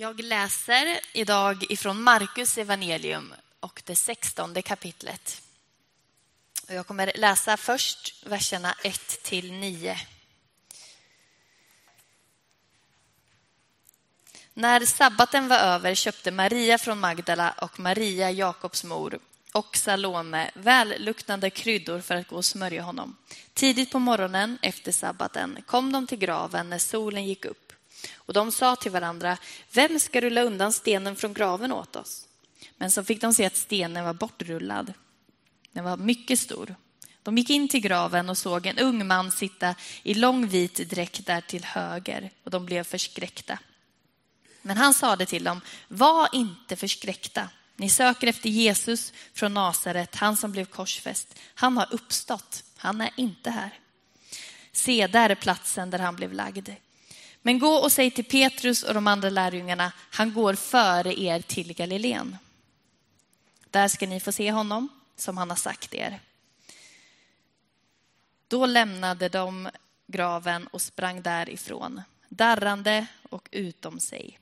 Jag 0.00 0.20
läser 0.20 1.00
idag 1.12 1.64
ifrån 1.68 2.02
Markus 2.02 2.58
evangelium 2.58 3.34
och 3.60 3.82
det 3.86 3.96
sextonde 3.96 4.62
kapitlet. 4.62 5.42
Jag 6.66 6.86
kommer 6.86 7.12
läsa 7.14 7.56
först 7.56 8.26
verserna 8.26 8.74
1 8.84 9.22
till 9.22 9.52
9. 9.52 9.98
När 14.54 14.86
sabbaten 14.86 15.48
var 15.48 15.58
över 15.58 15.94
köpte 15.94 16.30
Maria 16.30 16.78
från 16.78 17.00
Magdala 17.00 17.50
och 17.50 17.80
Maria, 17.80 18.30
Jakobs 18.30 18.84
mor, 18.84 19.18
och 19.52 19.76
Salome 19.76 20.50
välluktande 20.54 21.50
kryddor 21.50 22.00
för 22.00 22.14
att 22.14 22.28
gå 22.28 22.36
och 22.36 22.44
smörja 22.44 22.82
honom. 22.82 23.16
Tidigt 23.54 23.90
på 23.90 23.98
morgonen 23.98 24.58
efter 24.62 24.92
sabbaten 24.92 25.62
kom 25.66 25.92
de 25.92 26.06
till 26.06 26.18
graven 26.18 26.70
när 26.70 26.78
solen 26.78 27.26
gick 27.26 27.44
upp 27.44 27.67
och 28.14 28.34
de 28.34 28.52
sa 28.52 28.76
till 28.76 28.90
varandra, 28.90 29.38
vem 29.72 30.00
ska 30.00 30.20
rulla 30.20 30.42
undan 30.42 30.72
stenen 30.72 31.16
från 31.16 31.32
graven 31.32 31.72
åt 31.72 31.96
oss? 31.96 32.28
Men 32.76 32.90
så 32.90 33.04
fick 33.04 33.20
de 33.20 33.34
se 33.34 33.44
att 33.44 33.56
stenen 33.56 34.04
var 34.04 34.14
bortrullad. 34.14 34.92
Den 35.72 35.84
var 35.84 35.96
mycket 35.96 36.38
stor. 36.38 36.74
De 37.22 37.38
gick 37.38 37.50
in 37.50 37.68
till 37.68 37.80
graven 37.80 38.28
och 38.28 38.38
såg 38.38 38.66
en 38.66 38.78
ung 38.78 39.06
man 39.06 39.30
sitta 39.30 39.74
i 40.02 40.14
lång 40.14 40.46
vit 40.46 40.90
dräkt 40.90 41.26
där 41.26 41.40
till 41.40 41.64
höger 41.64 42.30
och 42.44 42.50
de 42.50 42.66
blev 42.66 42.84
förskräckta. 42.84 43.58
Men 44.62 44.76
han 44.76 44.94
sade 44.94 45.26
till 45.26 45.44
dem, 45.44 45.60
var 45.88 46.28
inte 46.32 46.76
förskräckta. 46.76 47.48
Ni 47.76 47.90
söker 47.90 48.26
efter 48.26 48.48
Jesus 48.48 49.12
från 49.34 49.54
Nasaret, 49.54 50.14
han 50.14 50.36
som 50.36 50.52
blev 50.52 50.64
korsfäst. 50.64 51.38
Han 51.54 51.76
har 51.76 51.88
uppstått, 51.90 52.64
han 52.76 53.00
är 53.00 53.10
inte 53.16 53.50
här. 53.50 53.78
Se, 54.72 55.06
där 55.06 55.30
är 55.30 55.34
platsen 55.34 55.90
där 55.90 55.98
han 55.98 56.16
blev 56.16 56.32
lagd. 56.32 56.68
Men 57.42 57.58
gå 57.58 57.74
och 57.74 57.92
säg 57.92 58.10
till 58.10 58.24
Petrus 58.24 58.82
och 58.82 58.94
de 58.94 59.06
andra 59.06 59.30
lärjungarna, 59.30 59.92
han 60.10 60.32
går 60.32 60.54
före 60.54 61.20
er 61.20 61.40
till 61.40 61.74
Galileen. 61.74 62.36
Där 63.70 63.88
ska 63.88 64.06
ni 64.06 64.20
få 64.20 64.32
se 64.32 64.52
honom, 64.52 64.88
som 65.16 65.36
han 65.36 65.50
har 65.50 65.56
sagt 65.56 65.94
er. 65.94 66.20
Då 68.48 68.66
lämnade 68.66 69.28
de 69.28 69.68
graven 70.06 70.66
och 70.66 70.82
sprang 70.82 71.22
därifrån, 71.22 72.02
darrande 72.28 73.06
och 73.30 73.48
utom 73.52 74.00
sig. 74.00 74.38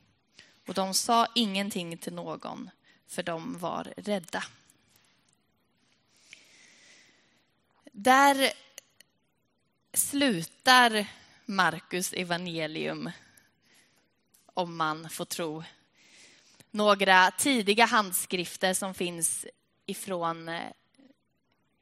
Och 0.67 0.75
de 0.75 0.95
sa 0.95 1.27
ingenting 1.35 1.99
till 1.99 2.15
någon, 2.15 2.71
för 3.09 3.23
de 3.23 3.59
var 3.59 3.93
rädda. 3.97 4.45
Där 7.93 8.53
slutar 9.93 11.07
Markus 11.49 12.13
evangelium, 12.13 13.11
om 14.47 14.77
man 14.77 15.11
får 15.11 15.25
tro 15.25 15.65
några 16.71 17.31
tidiga 17.31 17.85
handskrifter 17.85 18.75
som 18.75 18.95
finns 18.95 19.47
ifrån, 19.87 20.49
eh, 20.49 20.71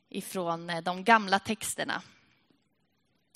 ifrån 0.08 0.70
eh, 0.70 0.82
de 0.82 1.04
gamla 1.04 1.38
texterna. 1.38 2.02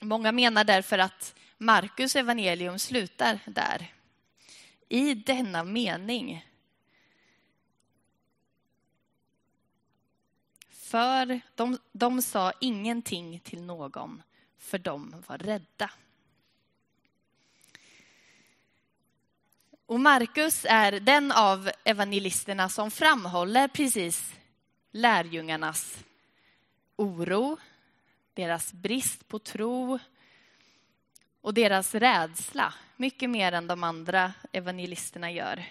Många 0.03 0.33
menar 0.33 0.65
därför 0.65 0.99
att 0.99 1.35
Markus 1.59 2.17
evangelium 2.17 2.79
slutar 2.79 3.41
där. 3.47 3.95
I 4.89 5.15
denna 5.15 5.65
mening. 5.65 6.47
För 10.71 11.41
de, 11.55 11.79
de 11.93 12.23
sa 12.23 12.53
ingenting 12.61 13.41
till 13.41 13.63
någon, 13.63 14.23
för 14.59 14.79
de 14.79 15.25
var 15.27 15.39
rädda. 15.39 15.91
Och 19.89 20.01
Markus 20.01 20.67
är 20.69 21.01
den 21.01 21.33
av 21.33 21.71
evangelisterna 21.85 22.69
som 22.69 22.91
framhåller 22.91 23.69
precis 23.69 24.35
lärjungarnas 24.93 26.05
oro, 26.97 27.57
deras 28.35 28.73
brist 28.73 29.29
på 29.29 29.39
tro 29.39 29.99
och 31.41 31.55
deras 31.55 31.95
rädsla. 31.95 32.75
Mycket 32.97 33.31
mer 33.31 33.53
än 33.53 33.67
de 33.67 33.85
andra 33.85 34.33
evangelisterna 34.53 35.31
gör. 35.31 35.65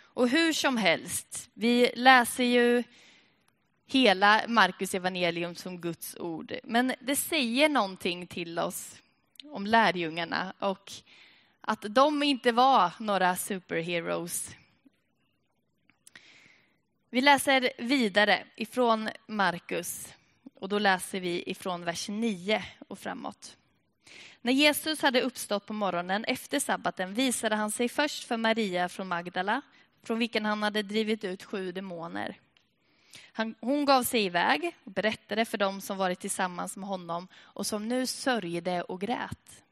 Och 0.00 0.28
hur 0.28 0.52
som 0.52 0.76
helst, 0.76 1.50
vi 1.54 1.90
läser 1.94 2.44
ju 2.44 2.82
hela 3.86 4.44
Markus 4.48 4.94
evangelium 4.94 5.54
som 5.54 5.80
Guds 5.80 6.16
ord. 6.16 6.52
Men 6.64 6.94
det 7.00 7.16
säger 7.16 7.68
någonting 7.68 8.26
till 8.26 8.58
oss 8.58 8.96
om 9.44 9.66
lärjungarna 9.66 10.52
och 10.58 10.92
att 11.68 11.84
de 11.88 12.22
inte 12.22 12.52
var 12.52 12.92
några 12.98 13.36
superheroes. 13.36 14.56
Vi 17.10 17.20
läser 17.20 17.70
vidare 17.78 18.44
ifrån 18.56 19.08
Markus 19.26 20.14
och 20.54 20.68
då 20.68 20.78
läser 20.78 21.20
vi 21.20 21.50
ifrån 21.50 21.84
vers 21.84 22.08
9 22.08 22.64
och 22.88 22.98
framåt. 22.98 23.56
När 24.42 24.52
Jesus 24.52 25.02
hade 25.02 25.22
uppstått 25.22 25.66
på 25.66 25.72
morgonen 25.72 26.24
efter 26.24 26.60
sabbaten 26.60 27.14
visade 27.14 27.56
han 27.56 27.70
sig 27.70 27.88
först 27.88 28.24
för 28.24 28.36
Maria 28.36 28.88
från 28.88 29.08
Magdala, 29.08 29.62
från 30.02 30.18
vilken 30.18 30.44
han 30.44 30.62
hade 30.62 30.82
drivit 30.82 31.24
ut 31.24 31.44
sju 31.44 31.72
demoner. 31.72 32.36
Han, 33.32 33.54
hon 33.60 33.84
gav 33.84 34.02
sig 34.02 34.24
iväg 34.24 34.76
och 34.84 34.92
berättade 34.92 35.44
för 35.44 35.58
dem 35.58 35.80
som 35.80 35.98
varit 35.98 36.20
tillsammans 36.20 36.76
med 36.76 36.88
honom 36.88 37.28
och 37.36 37.66
som 37.66 37.88
nu 37.88 38.06
sörjde 38.06 38.82
och 38.82 39.00
grät. 39.00 39.64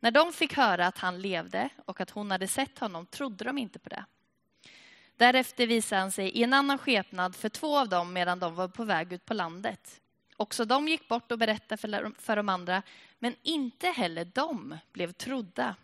När 0.00 0.10
de 0.10 0.32
fick 0.32 0.54
höra 0.54 0.86
att 0.86 0.98
han 0.98 1.22
levde 1.22 1.68
och 1.84 2.00
att 2.00 2.10
hon 2.10 2.30
hade 2.30 2.48
sett 2.48 2.78
honom 2.78 3.06
trodde 3.06 3.44
de 3.44 3.58
inte 3.58 3.78
på 3.78 3.88
det. 3.88 4.04
Därefter 5.16 5.66
visade 5.66 6.00
han 6.00 6.12
sig 6.12 6.28
i 6.28 6.42
en 6.42 6.52
annan 6.52 6.78
skepnad 6.78 7.36
för 7.36 7.48
två 7.48 7.78
av 7.78 7.88
dem 7.88 8.12
medan 8.12 8.38
de 8.38 8.54
var 8.54 8.68
på 8.68 8.84
väg 8.84 9.12
ut 9.12 9.24
på 9.24 9.34
landet. 9.34 10.00
Också 10.36 10.64
de 10.64 10.88
gick 10.88 11.08
bort 11.08 11.32
och 11.32 11.38
berättade 11.38 12.12
för 12.18 12.36
de 12.36 12.48
andra, 12.48 12.82
men 13.18 13.34
inte 13.42 13.86
heller 13.86 14.24
de 14.24 14.78
blev 14.92 15.12
trodda. 15.12 15.76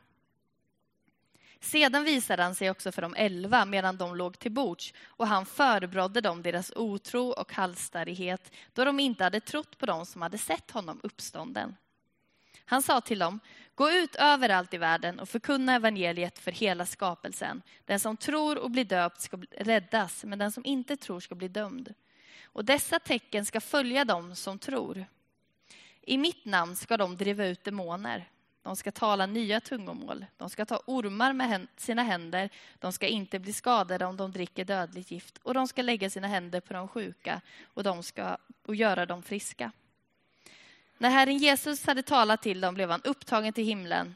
Sedan 1.60 2.04
visade 2.04 2.42
han 2.42 2.54
sig 2.54 2.70
också 2.70 2.92
för 2.92 3.02
de 3.02 3.14
elva 3.14 3.64
medan 3.64 3.96
de 3.96 4.16
låg 4.16 4.38
till 4.38 4.52
bords 4.52 4.94
och 5.04 5.26
han 5.26 5.46
förebrådde 5.46 6.20
dem 6.20 6.42
deras 6.42 6.72
otro 6.76 7.28
och 7.28 7.52
halsstarrighet 7.52 8.52
då 8.72 8.84
de 8.84 9.00
inte 9.00 9.24
hade 9.24 9.40
trott 9.40 9.78
på 9.78 9.86
dem 9.86 10.06
som 10.06 10.22
hade 10.22 10.38
sett 10.38 10.70
honom 10.70 11.00
uppstånden. 11.02 11.76
Han 12.64 12.82
sa 12.82 13.00
till 13.00 13.18
dem, 13.18 13.40
gå 13.76 13.90
ut 13.90 14.16
överallt 14.16 14.74
i 14.74 14.78
världen 14.78 15.20
och 15.20 15.28
förkunna 15.28 15.74
evangeliet 15.74 16.38
för 16.38 16.52
hela 16.52 16.86
skapelsen. 16.86 17.62
Den 17.84 18.00
som 18.00 18.16
tror 18.16 18.58
och 18.58 18.70
blir 18.70 18.84
döpt 18.84 19.20
ska 19.20 19.38
räddas, 19.50 20.24
men 20.24 20.38
den 20.38 20.52
som 20.52 20.64
inte 20.64 20.96
tror 20.96 21.20
ska 21.20 21.34
bli 21.34 21.48
dömd. 21.48 21.94
Och 22.44 22.64
dessa 22.64 22.98
tecken 22.98 23.46
ska 23.46 23.60
följa 23.60 24.04
dem 24.04 24.36
som 24.36 24.58
tror. 24.58 25.06
I 26.00 26.18
mitt 26.18 26.44
namn 26.44 26.76
ska 26.76 26.96
de 26.96 27.16
driva 27.16 27.46
ut 27.46 27.64
demoner. 27.64 28.28
De 28.62 28.76
ska 28.76 28.92
tala 28.92 29.26
nya 29.26 29.60
tungomål. 29.60 30.26
De 30.36 30.50
ska 30.50 30.64
ta 30.64 30.82
ormar 30.86 31.32
med 31.32 31.66
sina 31.76 32.02
händer. 32.02 32.50
De 32.78 32.92
ska 32.92 33.06
inte 33.06 33.38
bli 33.38 33.52
skadade 33.52 34.06
om 34.06 34.16
de 34.16 34.32
dricker 34.32 34.64
dödligt 34.64 35.10
gift. 35.10 35.38
Och 35.42 35.54
de 35.54 35.68
ska 35.68 35.82
lägga 35.82 36.10
sina 36.10 36.26
händer 36.26 36.60
på 36.60 36.72
de 36.72 36.88
sjuka 36.88 37.40
och, 37.64 37.82
de 37.82 38.02
ska, 38.02 38.36
och 38.66 38.74
göra 38.74 39.06
dem 39.06 39.22
friska. 39.22 39.72
När 40.98 41.10
Herren 41.10 41.38
Jesus 41.38 41.86
hade 41.86 42.02
talat 42.02 42.42
till 42.42 42.60
dem 42.60 42.74
blev 42.74 42.90
han 42.90 43.02
upptagen 43.02 43.52
till 43.52 43.64
himlen 43.64 44.14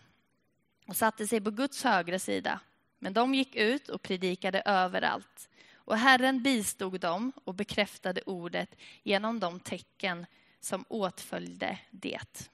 och 0.87 0.97
satte 0.97 1.27
sig 1.27 1.41
på 1.41 1.51
Guds 1.51 1.85
högra 1.85 2.19
sida. 2.19 2.61
Men 2.99 3.13
de 3.13 3.35
gick 3.35 3.57
ut 3.57 3.89
och 3.89 4.03
predikade 4.03 4.63
överallt. 4.65 5.49
Och 5.75 5.97
Herren 5.97 6.43
bistod 6.43 7.01
dem 7.01 7.33
och 7.45 7.55
bekräftade 7.55 8.23
ordet 8.27 8.77
genom 9.03 9.41
de 9.41 9.61
tecken 9.61 10.27
som 10.61 10.85
åtföljde 10.89 11.79
det. 11.91 12.49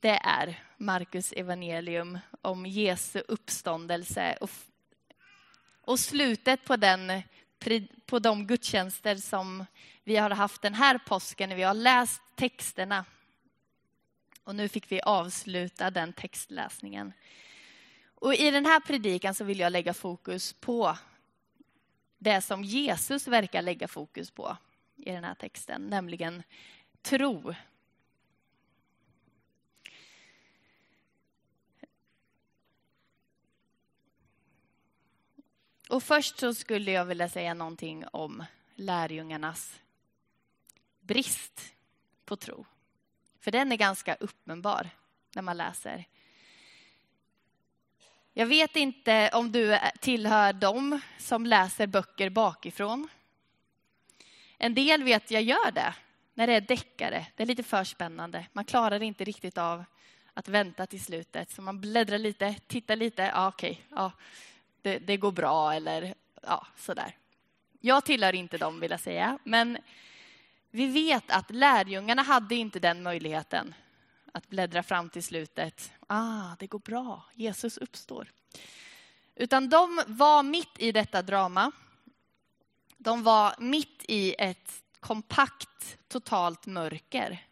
Det 0.00 0.20
är 0.24 0.62
Markus 0.76 1.32
evangelium 1.32 2.18
om 2.42 2.66
Jesu 2.66 3.22
uppståndelse 3.28 4.36
och, 4.40 4.50
och 5.80 6.00
slutet 6.00 6.64
på, 6.64 6.76
den, 6.76 7.22
på 8.06 8.18
de 8.18 8.46
gudstjänster 8.46 9.16
som 9.16 9.66
vi 10.04 10.16
har 10.16 10.30
haft 10.30 10.62
den 10.62 10.74
här 10.74 10.98
påsken 10.98 11.48
när 11.48 11.56
vi 11.56 11.62
har 11.62 11.74
läst 11.74 12.22
texterna. 12.34 13.04
Och 14.44 14.54
nu 14.54 14.68
fick 14.68 14.92
vi 14.92 15.00
avsluta 15.00 15.90
den 15.90 16.12
textläsningen. 16.12 17.12
Och 18.14 18.34
I 18.34 18.50
den 18.50 18.66
här 18.66 18.80
predikan 18.80 19.34
så 19.34 19.44
vill 19.44 19.58
jag 19.58 19.72
lägga 19.72 19.94
fokus 19.94 20.52
på 20.52 20.98
det 22.18 22.40
som 22.40 22.64
Jesus 22.64 23.26
verkar 23.26 23.62
lägga 23.62 23.88
fokus 23.88 24.30
på 24.30 24.56
i 24.96 25.10
den 25.10 25.24
här 25.24 25.34
texten, 25.34 25.86
nämligen 25.86 26.42
tro. 27.02 27.54
Och 35.92 36.02
först 36.02 36.38
så 36.38 36.54
skulle 36.54 36.90
jag 36.90 37.04
vilja 37.04 37.28
säga 37.28 37.54
någonting 37.54 38.04
om 38.12 38.44
lärjungarnas 38.74 39.80
brist 41.00 41.74
på 42.24 42.36
tro. 42.36 42.66
För 43.40 43.50
den 43.50 43.72
är 43.72 43.76
ganska 43.76 44.14
uppenbar 44.14 44.90
när 45.34 45.42
man 45.42 45.56
läser. 45.56 46.04
Jag 48.32 48.46
vet 48.46 48.76
inte 48.76 49.30
om 49.32 49.52
du 49.52 49.78
tillhör 50.00 50.52
dem 50.52 51.00
som 51.18 51.46
läser 51.46 51.86
böcker 51.86 52.30
bakifrån. 52.30 53.08
En 54.58 54.74
del 54.74 55.02
vet 55.02 55.30
jag 55.30 55.42
gör 55.42 55.70
det 55.70 55.94
när 56.34 56.46
det 56.46 56.52
är 56.52 56.60
deckare. 56.60 57.26
Det 57.36 57.42
är 57.42 57.46
lite 57.46 57.62
för 57.62 57.84
spännande. 57.84 58.46
Man 58.52 58.64
klarar 58.64 59.02
inte 59.02 59.24
riktigt 59.24 59.58
av 59.58 59.84
att 60.34 60.48
vänta 60.48 60.86
till 60.86 61.04
slutet. 61.04 61.50
Så 61.50 61.62
man 61.62 61.80
bläddrar 61.80 62.18
lite, 62.18 62.54
tittar 62.66 62.96
lite. 62.96 63.22
Ja, 63.22 63.48
okej, 63.48 63.82
ja, 63.88 64.12
det, 64.82 64.98
det 64.98 65.16
går 65.16 65.32
bra 65.32 65.74
eller 65.74 66.14
ja, 66.42 66.66
sådär. 66.76 67.16
Jag 67.80 68.04
tillhör 68.04 68.34
inte 68.34 68.58
dem 68.58 68.80
vill 68.80 68.90
jag 68.90 69.00
säga, 69.00 69.38
men 69.44 69.78
vi 70.70 70.86
vet 70.86 71.30
att 71.30 71.50
lärjungarna 71.50 72.22
hade 72.22 72.54
inte 72.54 72.78
den 72.78 73.02
möjligheten 73.02 73.74
att 74.32 74.48
bläddra 74.48 74.82
fram 74.82 75.10
till 75.10 75.22
slutet. 75.22 75.92
Ah, 76.06 76.56
det 76.58 76.66
går 76.66 76.78
bra, 76.78 77.24
Jesus 77.34 77.78
uppstår. 77.78 78.32
Utan 79.34 79.68
de 79.68 80.02
var 80.06 80.42
mitt 80.42 80.78
i 80.78 80.92
detta 80.92 81.22
drama. 81.22 81.72
De 82.98 83.22
var 83.22 83.54
mitt 83.58 84.04
i 84.08 84.34
ett 84.38 84.82
kompakt, 85.00 85.98
totalt 86.08 86.66
mörker. 86.66 87.46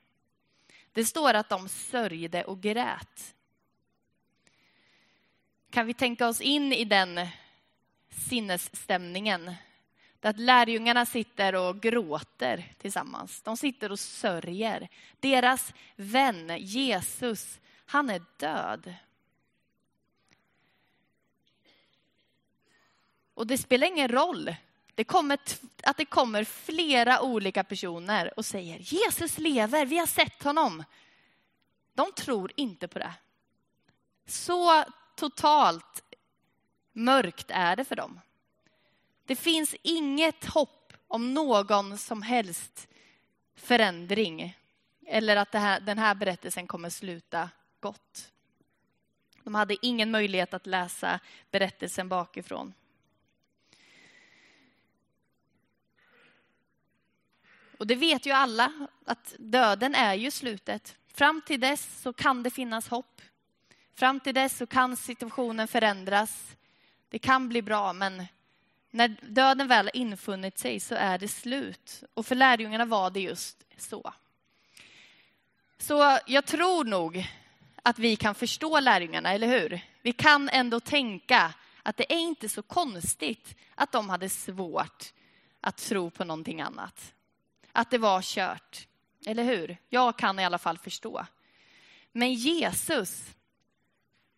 Det 0.93 1.05
står 1.05 1.35
att 1.35 1.49
de 1.49 1.69
sörjde 1.69 2.45
och 2.45 2.61
grät. 2.61 3.35
Kan 5.71 5.87
vi 5.87 5.95
tänka 5.95 6.29
oss 6.29 6.41
in 6.41 6.73
i 6.73 6.85
den 6.85 7.27
sinnesstämningen? 8.11 9.55
Att 10.21 10.39
lärjungarna 10.39 11.07
sitter 11.07 11.55
och 11.55 11.81
gråter 11.81 12.73
tillsammans. 12.79 13.43
De 13.43 13.57
sitter 13.57 13.93
och 13.93 14.01
sörjer. 14.01 14.89
Deras 15.21 15.75
vän 15.97 16.53
Jesus, 16.59 17.61
han 17.87 18.11
är 18.11 18.23
död. 18.37 18.95
Och 23.35 23.47
det 23.47 23.59
spelar 23.59 23.87
ingen 23.87 24.09
roll 24.09 24.55
det 25.01 25.05
kommer, 25.05 25.39
att 25.83 25.97
det 25.97 26.05
kommer 26.05 26.45
flera 26.45 27.23
olika 27.23 27.65
personer 27.65 28.39
och 28.39 28.45
säger 28.45 28.79
Jesus 28.79 29.39
lever, 29.39 29.87
vi 29.87 29.99
har 29.99 30.07
sett 30.07 30.43
honom. 30.43 30.85
De 31.95 32.13
tror 32.13 32.53
inte 32.57 32.89
på 32.89 32.99
det. 32.99 33.13
Så 34.27 34.85
totalt 35.21 36.03
mörkt 36.93 37.51
är 37.51 37.77
det 37.77 37.85
för 37.85 37.97
dem. 37.97 38.21
Det 39.25 39.37
finns 39.37 39.75
inget 39.83 40.45
hopp 40.45 40.93
om 41.09 41.35
någon 41.35 41.99
som 41.99 42.23
helst 42.23 42.89
förändring 43.55 44.57
eller 45.07 45.37
att 45.37 45.55
här, 45.55 45.81
den 45.81 45.99
här 45.99 46.15
berättelsen 46.15 46.67
kommer 46.67 46.91
sluta 46.91 47.51
gott. 47.81 48.33
De 49.45 49.55
hade 49.55 49.87
ingen 49.87 50.11
möjlighet 50.11 50.55
att 50.55 50.67
läsa 50.67 51.21
berättelsen 51.51 52.09
bakifrån. 52.09 52.75
Och 57.79 57.87
det 57.87 57.95
vet 57.95 58.27
ju 58.27 58.31
alla, 58.31 58.89
att 59.05 59.35
döden 59.39 59.95
är 59.95 60.15
ju 60.15 60.31
slutet. 60.31 60.97
Fram 61.15 61.43
till 61.47 61.61
dess 61.61 62.01
så 62.03 62.13
kan 62.13 62.43
det 62.43 62.51
finnas 62.51 62.89
hopp. 62.89 63.23
Fram 64.01 64.21
till 64.21 64.35
dess 64.35 64.57
så 64.57 64.67
kan 64.67 64.97
situationen 64.97 65.69
förändras. 65.69 66.57
Det 67.09 67.19
kan 67.19 67.49
bli 67.49 67.63
bra, 67.63 67.93
men 67.93 68.27
när 68.91 69.17
döden 69.23 69.69
väl 69.69 69.87
har 69.87 69.97
infunnit 69.97 70.59
sig 70.59 70.81
så 70.81 70.95
är 70.95 71.19
det 71.19 71.29
slut. 71.29 72.03
Och 72.15 72.27
för 72.27 72.35
lärjungarna 72.35 72.85
var 72.85 73.11
det 73.11 73.21
just 73.21 73.65
så. 73.77 74.13
Så 75.79 76.19
jag 76.27 76.47
tror 76.47 76.85
nog 76.85 77.27
att 77.83 77.99
vi 77.99 78.17
kan 78.17 78.35
förstå 78.35 78.81
lärjungarna, 78.81 79.33
eller 79.33 79.47
hur? 79.47 79.81
Vi 80.03 80.13
kan 80.13 80.49
ändå 80.49 80.81
tänka 80.81 81.55
att 81.83 81.97
det 81.97 82.13
är 82.13 82.19
inte 82.19 82.49
så 82.49 82.63
konstigt 82.63 83.57
att 83.75 83.93
de 83.93 84.11
hade 84.11 84.29
svårt 84.29 85.13
att 85.61 85.77
tro 85.77 86.11
på 86.11 86.25
någonting 86.25 86.61
annat 86.61 87.15
att 87.73 87.91
det 87.91 87.99
var 87.99 88.23
kört. 88.23 88.87
Eller 89.27 89.45
hur? 89.45 89.77
Jag 89.89 90.19
kan 90.19 90.39
i 90.39 90.45
alla 90.45 90.59
fall 90.59 90.79
förstå. 90.79 91.27
Men 92.13 92.35
Jesus, 92.35 93.35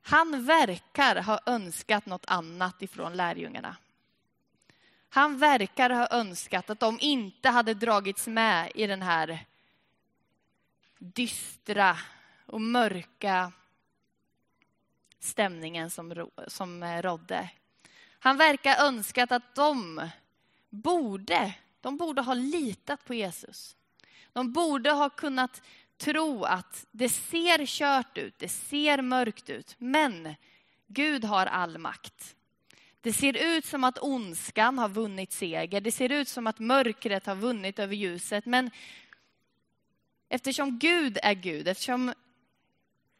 han 0.03 0.45
verkar 0.45 1.17
ha 1.17 1.41
önskat 1.47 2.07
något 2.07 2.25
annat 2.27 2.83
ifrån 2.83 3.17
lärjungarna. 3.17 3.77
Han 5.09 5.39
verkar 5.39 5.91
ha 5.91 6.09
önskat 6.11 6.71
att 6.71 6.81
de 6.81 6.99
inte 7.01 7.49
hade 7.49 7.75
dragits 7.75 8.27
med 8.27 8.73
i 8.75 8.87
den 8.87 9.03
här 9.03 9.47
dystra 10.99 11.97
och 12.47 12.61
mörka 12.61 13.53
stämningen 15.19 15.91
som, 15.91 16.31
som 16.47 16.85
rådde. 16.85 17.51
Han 18.19 18.37
verkar 18.37 18.87
önskat 18.87 19.33
att 19.33 19.55
de 19.55 20.09
borde 20.71 21.55
de 21.83 21.97
borde 21.97 22.23
ha 22.23 22.35
litat 22.35 23.05
på 23.05 23.15
Jesus. 23.15 23.77
De 24.33 24.53
borde 24.53 24.91
ha 24.91 25.11
kunnat 25.11 25.63
tro 26.03 26.45
att 26.45 26.87
det 26.91 27.09
ser 27.09 27.67
kört 27.67 28.19
ut, 28.19 28.39
det 28.39 28.49
ser 28.49 29.03
mörkt 29.03 29.51
ut, 29.51 29.75
men 29.79 30.35
Gud 30.87 31.25
har 31.25 31.47
all 31.47 31.79
makt. 31.79 32.37
Det 33.01 33.13
ser 33.13 33.57
ut 33.57 33.65
som 33.65 33.85
att 33.85 33.99
ondskan 33.99 34.79
har 34.79 34.89
vunnit 34.89 35.33
seger, 35.33 35.81
det 35.81 35.93
ser 35.93 36.13
ut 36.13 36.29
som 36.29 36.47
att 36.47 36.59
mörkret 36.59 37.27
har 37.27 37.35
vunnit 37.35 37.79
över 37.79 37.95
ljuset, 37.95 38.47
men 38.47 38.71
eftersom 40.29 40.79
Gud 40.79 41.19
är 41.23 41.35
Gud, 41.35 41.69
eftersom 41.69 42.15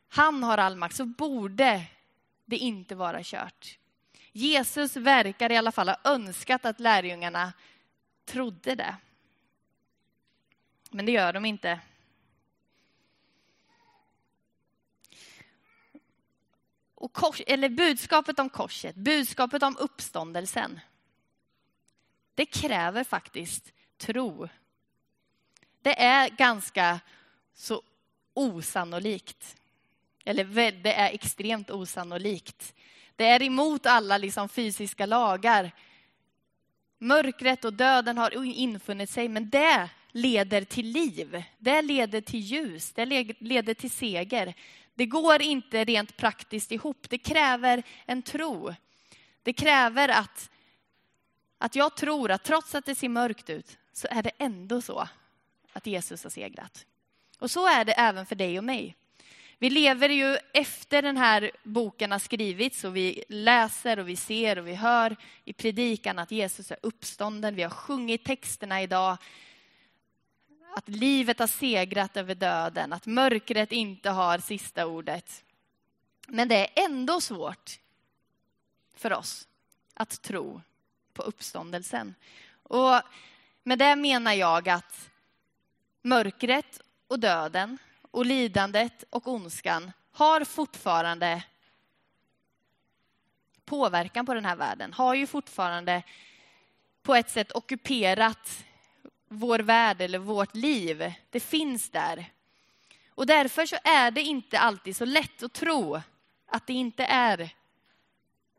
han 0.09 0.43
har 0.43 0.59
all 0.59 0.77
makt, 0.77 0.97
så 0.97 1.05
borde 1.05 1.83
det 2.45 2.57
inte 2.57 2.95
vara 2.95 3.23
kört. 3.23 3.79
Jesus 4.33 4.97
verkar 4.97 5.53
i 5.53 5.57
alla 5.57 5.73
fall 5.73 5.89
ha 5.89 5.97
önskat 6.05 6.65
att 6.65 6.81
lärjungarna 6.81 7.53
trodde 8.25 8.75
det. 8.75 8.97
Men 10.91 11.07
det 11.07 11.13
gör 11.13 11.33
de 11.33 11.45
inte. 11.45 11.81
Och 17.03 17.13
kors, 17.13 17.43
eller 17.47 17.69
budskapet 17.69 18.39
om 18.39 18.49
korset, 18.49 18.95
budskapet 18.95 19.63
om 19.63 19.77
uppståndelsen. 19.77 20.81
Det 22.35 22.47
kräver 22.47 23.05
faktiskt 23.05 23.73
tro. 23.99 24.49
Det 25.83 26.01
är 26.01 26.29
ganska 26.29 27.01
så 27.55 27.83
osannolikt. 28.35 29.57
Eller 30.25 30.73
det 30.83 30.93
är 30.93 31.15
extremt 31.15 31.71
osannolikt. 31.71 32.75
Det 33.17 33.27
är 33.27 33.43
emot 33.43 33.87
alla 33.87 34.19
liksom 34.19 34.49
fysiska 34.49 35.07
lagar. 35.07 35.71
Mörkret 36.99 37.65
och 37.65 37.73
döden 37.73 38.19
har 38.19 38.45
infunnit 38.45 39.11
sig, 39.11 39.29
men 39.29 39.51
det 39.51 39.91
leder 40.13 40.65
till 40.65 40.87
liv. 40.87 41.43
Det 41.59 41.83
leder 41.83 42.21
till 42.21 42.41
ljus, 42.41 42.93
det 42.93 43.05
leder 43.39 43.75
till 43.75 43.91
seger. 43.91 44.55
Det 44.95 45.07
går 45.07 45.43
inte 45.43 45.85
rent 45.85 46.17
praktiskt 46.17 46.73
ihop. 46.73 47.07
Det 47.11 47.19
kräver 47.19 47.83
en 48.07 48.23
tro. 48.23 48.75
Det 49.43 49.53
kräver 49.53 50.09
att, 50.09 50.51
att 51.59 51.77
jag 51.77 51.97
tror 51.97 52.31
att 52.31 52.45
trots 52.45 52.75
att 52.75 52.85
det 52.85 52.95
ser 52.95 53.09
mörkt 53.09 53.51
ut 53.51 53.79
så 53.93 54.09
är 54.11 54.23
det 54.23 54.31
ändå 54.39 54.81
så 54.81 55.09
att 55.73 55.87
Jesus 55.87 56.23
har 56.23 56.31
segrat. 56.31 56.87
Och 57.39 57.51
så 57.51 57.67
är 57.67 57.85
det 57.85 57.93
även 57.93 58.27
för 58.27 58.35
dig 58.35 58.59
och 58.59 58.65
mig. 58.65 58.97
Vi 59.59 59.71
lever 59.71 60.09
ju 60.09 60.39
efter 60.53 61.03
den 61.03 61.17
här 61.17 61.51
boken 61.63 62.13
har 62.13 62.19
skrivits 62.19 62.85
och 62.85 62.97
vi 62.97 63.25
läser 63.29 63.99
och 63.99 64.09
vi 64.09 64.17
ser 64.17 64.59
och 64.59 64.67
vi 64.67 64.75
hör 64.75 65.17
i 65.45 65.53
predikan 65.53 66.19
att 66.19 66.31
Jesus 66.31 66.71
är 66.71 66.77
uppstånden. 66.83 67.55
Vi 67.55 67.63
har 67.63 67.71
sjungit 67.71 68.25
texterna 68.25 68.83
idag. 68.83 69.17
Att 70.75 70.89
livet 70.89 71.39
har 71.39 71.47
segrat 71.47 72.17
över 72.17 72.35
döden, 72.35 72.93
att 72.93 73.07
mörkret 73.07 73.73
inte 73.73 74.11
har 74.11 74.39
sista 74.39 74.87
ordet. 74.87 75.45
Men 76.27 76.49
det 76.49 76.57
är 76.57 76.85
ändå 76.85 77.21
svårt 77.21 77.79
för 78.95 79.13
oss 79.13 79.49
att 79.95 80.23
tro 80.23 80.61
på 81.13 81.23
uppståndelsen. 81.23 82.15
Och 82.63 83.01
med 83.63 83.79
det 83.79 83.97
menar 83.97 84.33
jag 84.33 84.69
att 84.69 85.11
mörkret 86.03 86.81
och 87.07 87.19
döden 87.19 87.79
och 88.11 88.27
lidandet 88.27 89.05
och 89.11 89.29
ondskan 89.29 89.93
har 90.13 90.45
fortfarande 90.45 91.43
påverkan 93.65 94.27
på 94.27 94.35
den 94.35 94.45
här 94.45 94.57
världen, 94.57 94.93
har 94.93 95.15
ju 95.15 95.27
fortfarande 95.27 96.03
på 97.03 97.15
ett 97.15 97.31
sätt 97.31 97.53
ockuperat 97.53 98.65
vår 99.33 99.59
värld 99.59 100.01
eller 100.01 100.19
vårt 100.19 100.55
liv. 100.55 101.13
Det 101.31 101.41
finns 101.41 101.91
där. 101.91 102.33
Och 103.09 103.27
därför 103.27 103.67
så 103.67 103.77
är 103.85 104.11
det 104.11 104.23
inte 104.23 104.59
alltid 104.59 104.97
så 104.97 105.05
lätt 105.05 105.43
att 105.43 105.53
tro 105.53 106.01
att 106.47 106.67
det 106.67 106.73
inte 106.73 107.05
är 107.05 107.51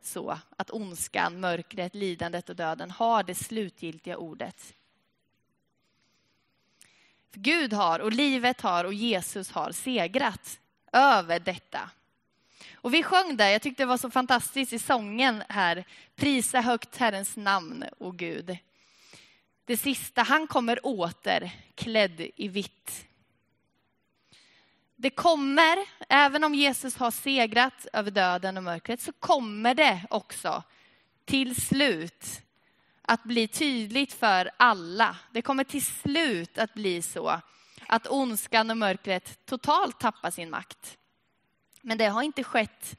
så 0.01 0.39
att 0.57 0.71
ondskan, 0.71 1.39
mörkret, 1.39 1.95
lidandet 1.95 2.49
och 2.49 2.55
döden 2.55 2.91
har 2.91 3.23
det 3.23 3.35
slutgiltiga 3.35 4.17
ordet. 4.17 4.73
För 7.31 7.39
Gud 7.39 7.73
har 7.73 7.99
och 7.99 8.11
livet 8.11 8.61
har 8.61 8.83
och 8.83 8.93
Jesus 8.93 9.51
har 9.51 9.71
segrat 9.71 10.59
över 10.91 11.39
detta. 11.39 11.89
Och 12.75 12.93
vi 12.93 13.03
sjöng 13.03 13.37
där, 13.37 13.49
jag 13.49 13.61
tyckte 13.61 13.83
det 13.83 13.87
var 13.87 13.97
så 13.97 14.11
fantastiskt 14.11 14.73
i 14.73 14.79
sången 14.79 15.43
här. 15.49 15.85
Prisa 16.15 16.61
högt 16.61 16.97
Herrens 16.97 17.37
namn, 17.37 17.85
o 17.97 18.11
Gud. 18.11 18.57
Det 19.65 19.77
sista, 19.77 20.21
han 20.21 20.47
kommer 20.47 20.85
åter 20.85 21.51
klädd 21.75 22.27
i 22.35 22.47
vitt. 22.47 23.07
Det 24.95 25.09
kommer, 25.09 25.77
även 26.09 26.43
om 26.43 26.55
Jesus 26.55 26.95
har 26.95 27.11
segrat 27.11 27.87
över 27.93 28.11
döden 28.11 28.57
och 28.57 28.63
mörkret, 28.63 29.01
så 29.01 29.11
kommer 29.11 29.75
det 29.75 30.05
också 30.09 30.63
till 31.25 31.61
slut 31.61 32.41
att 33.01 33.23
bli 33.23 33.47
tydligt 33.47 34.13
för 34.13 34.51
alla. 34.57 35.17
Det 35.31 35.41
kommer 35.41 35.63
till 35.63 35.85
slut 35.85 36.57
att 36.57 36.73
bli 36.73 37.01
så 37.01 37.41
att 37.87 38.07
ondskan 38.07 38.69
och 38.69 38.77
mörkret 38.77 39.45
totalt 39.45 39.99
tappar 39.99 40.31
sin 40.31 40.49
makt. 40.49 40.97
Men 41.81 41.97
det 41.97 42.05
har 42.05 42.23
inte 42.23 42.43
skett 42.43 42.97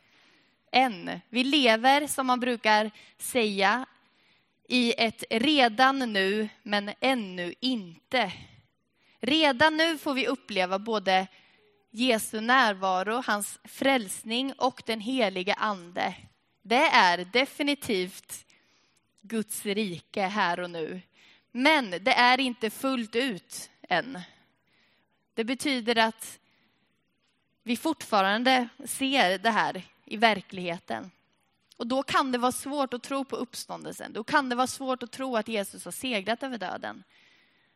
än. 0.72 1.20
Vi 1.28 1.44
lever, 1.44 2.06
som 2.06 2.26
man 2.26 2.40
brukar 2.40 2.90
säga, 3.18 3.86
i 4.68 4.94
ett 4.98 5.24
redan 5.30 5.98
nu, 5.98 6.48
men 6.62 6.90
ännu 7.00 7.54
inte. 7.60 8.32
Redan 9.20 9.76
nu 9.76 9.98
får 9.98 10.14
vi 10.14 10.26
uppleva 10.26 10.78
både 10.78 11.26
Jesu 11.90 12.40
närvaro, 12.40 13.22
hans 13.26 13.58
frälsning 13.64 14.52
och 14.52 14.82
den 14.86 15.00
heliga 15.00 15.54
ande. 15.54 16.14
Det 16.62 16.86
är 16.86 17.24
definitivt 17.24 18.46
Guds 19.20 19.66
rike 19.66 20.22
här 20.22 20.60
och 20.60 20.70
nu. 20.70 21.00
Men 21.52 21.90
det 21.90 22.14
är 22.14 22.40
inte 22.40 22.70
fullt 22.70 23.16
ut 23.16 23.70
än. 23.88 24.20
Det 25.34 25.44
betyder 25.44 25.98
att 25.98 26.38
vi 27.62 27.76
fortfarande 27.76 28.68
ser 28.84 29.38
det 29.38 29.50
här 29.50 29.82
i 30.04 30.16
verkligheten. 30.16 31.10
Och 31.76 31.86
då 31.86 32.02
kan 32.02 32.32
det 32.32 32.38
vara 32.38 32.52
svårt 32.52 32.94
att 32.94 33.02
tro 33.02 33.24
på 33.24 33.36
uppståndelsen. 33.36 34.12
Då 34.12 34.24
kan 34.24 34.48
det 34.48 34.56
vara 34.56 34.66
svårt 34.66 35.02
att 35.02 35.10
tro 35.10 35.36
att 35.36 35.48
Jesus 35.48 35.84
har 35.84 35.92
segrat 35.92 36.42
över 36.42 36.58
döden. 36.58 37.04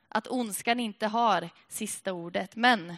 Att 0.08 0.26
ondskan 0.26 0.80
inte 0.80 1.06
har 1.06 1.50
sista 1.68 2.12
ordet. 2.12 2.56
Men 2.56 2.96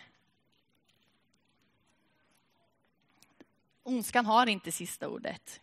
ondskan 3.82 4.26
har 4.26 4.46
inte 4.46 4.72
sista 4.72 5.08
ordet. 5.08 5.60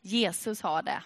Jesus 0.00 0.62
har 0.62 0.82
det. 0.82 1.02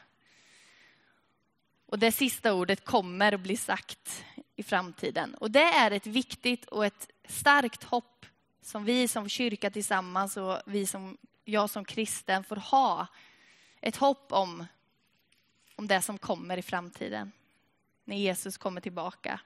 Och 1.87 1.99
det 1.99 2.13
sista 2.13 2.55
ordet 2.55 2.85
kommer 2.85 3.33
att 3.33 3.41
bli 3.41 3.57
sagt 3.57 4.25
i 4.57 4.63
framtiden. 4.63 5.35
Och 5.35 5.51
det 5.51 5.63
är 5.63 5.91
ett 5.91 6.07
viktigt 6.07 6.65
och 6.65 6.87
ett 6.87 7.11
starkt 7.29 7.85
hopp 7.85 8.27
som 8.63 8.85
vi 8.85 9.09
som 9.09 9.29
kyrka 9.29 9.71
tillsammans 9.71 10.37
och 10.37 10.59
vi 10.67 10.87
som, 10.87 11.19
jag 11.45 11.71
som 11.71 11.85
kristen 11.85 12.45
får 12.45 12.57
ha. 12.57 13.07
Ett 13.81 13.97
hopp 13.97 14.33
om, 14.33 14.67
om 15.77 15.87
det 15.87 16.03
som 16.03 16.19
kommer 16.19 16.57
i 16.57 16.63
framtiden. 16.63 17.33
När 18.05 18.17
Jesus 18.17 18.59
kommer 18.59 18.81
tillbaka. 18.81 19.41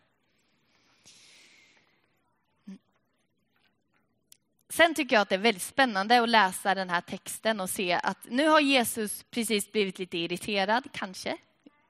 Sen 4.68 4.94
tycker 4.94 5.16
jag 5.16 5.22
att 5.22 5.28
det 5.28 5.34
är 5.34 5.38
väldigt 5.38 5.62
spännande 5.62 6.22
att 6.22 6.28
läsa 6.28 6.74
den 6.74 6.90
här 6.90 7.00
texten 7.00 7.60
och 7.60 7.70
se 7.70 7.92
att 7.92 8.18
nu 8.24 8.48
har 8.48 8.60
Jesus 8.60 9.22
precis 9.30 9.72
blivit 9.72 9.98
lite 9.98 10.18
irriterad, 10.18 10.88
kanske. 10.92 11.36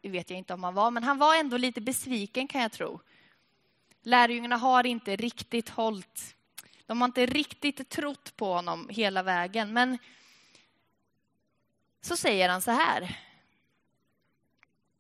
Det 0.01 0.09
vet 0.09 0.31
jag 0.31 0.39
inte 0.39 0.55
om 0.55 0.65
han 0.65 0.75
var, 0.75 0.91
men 0.91 1.03
han 1.03 1.19
var 1.19 1.37
ändå 1.37 1.57
lite 1.57 1.81
besviken 1.81 2.49
kan 2.49 2.63
jag 2.63 2.73
tro. 2.73 3.01
Lärjungarna 4.03 4.57
har 4.57 4.87
inte 4.87 5.17
riktigt 5.17 5.69
hållit, 5.69 6.37
de 6.87 7.01
har 7.01 7.09
inte 7.09 7.27
riktigt 7.27 7.89
trott 7.89 8.37
på 8.37 8.53
honom 8.53 8.89
hela 8.89 9.23
vägen. 9.23 9.73
Men 9.73 9.99
så 12.01 12.17
säger 12.17 12.49
han 12.49 12.63
så 12.63 12.71
här. 12.71 13.19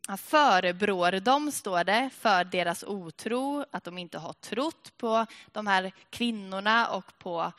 Han 0.06 0.18
förebrår 0.18 1.20
dem, 1.20 1.52
står 1.52 1.84
det, 1.84 2.10
för 2.12 2.44
deras 2.44 2.82
otro, 2.82 3.64
att 3.70 3.84
de 3.84 3.98
inte 3.98 4.18
har 4.18 4.32
trott 4.32 4.96
på 4.96 5.26
de 5.52 5.66
här 5.66 5.92
kvinnorna 6.10 6.88
och 6.88 7.18
på 7.18 7.52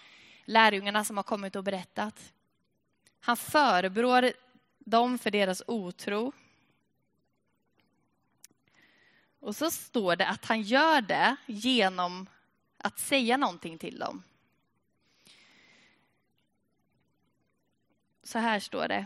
lärjungarna 0.45 1.03
som 1.03 1.17
har 1.17 1.23
kommit 1.23 1.55
och 1.55 1.63
berättat. 1.63 2.33
Han 3.19 3.37
förebrår 3.37 4.31
dem 4.79 5.17
för 5.17 5.31
deras 5.31 5.63
otro. 5.67 6.31
Och 9.39 9.55
så 9.55 9.71
står 9.71 10.15
det 10.15 10.27
att 10.27 10.45
han 10.45 10.61
gör 10.61 11.01
det 11.01 11.35
genom 11.45 12.29
att 12.77 12.99
säga 12.99 13.37
någonting 13.37 13.77
till 13.77 13.99
dem. 13.99 14.23
Så 18.23 18.39
här 18.39 18.59
står 18.59 18.87
det. 18.87 19.05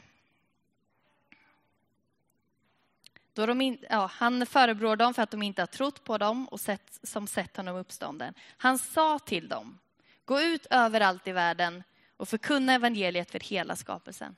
Då 3.34 3.46
de 3.46 3.62
in, 3.62 3.86
ja, 3.90 4.12
han 4.13 4.46
förebrår 4.46 4.96
dem 4.96 5.13
för 5.13 5.22
att 5.22 5.32
de 5.32 5.42
inte 5.44 5.62
har 5.62 5.68
trott 5.68 6.04
på 6.04 6.18
dem 6.18 6.48
och 6.48 6.60
sett, 6.60 7.00
som 7.04 7.28
sett 7.28 7.58
honom 7.58 7.75
uppstånden. 7.75 8.34
Han 8.58 8.80
sa 8.80 9.20
till 9.20 9.48
dem, 9.48 9.80
gå 10.25 10.42
ut 10.42 10.68
överallt 10.70 11.28
i 11.28 11.32
världen 11.32 11.84
och 12.18 12.30
förkunna 12.30 12.74
evangeliet 12.74 13.32
för 13.32 13.40
hela 13.40 13.75
skapelsen. 13.75 14.36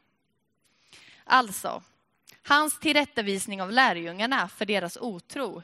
Alltså, 1.24 1.84
hans 2.44 2.80
tillrättavisning 2.80 3.62
av 3.62 3.72
lärjungarna 3.72 4.50
för 4.50 4.66
deras 4.66 4.98
otro 4.98 5.64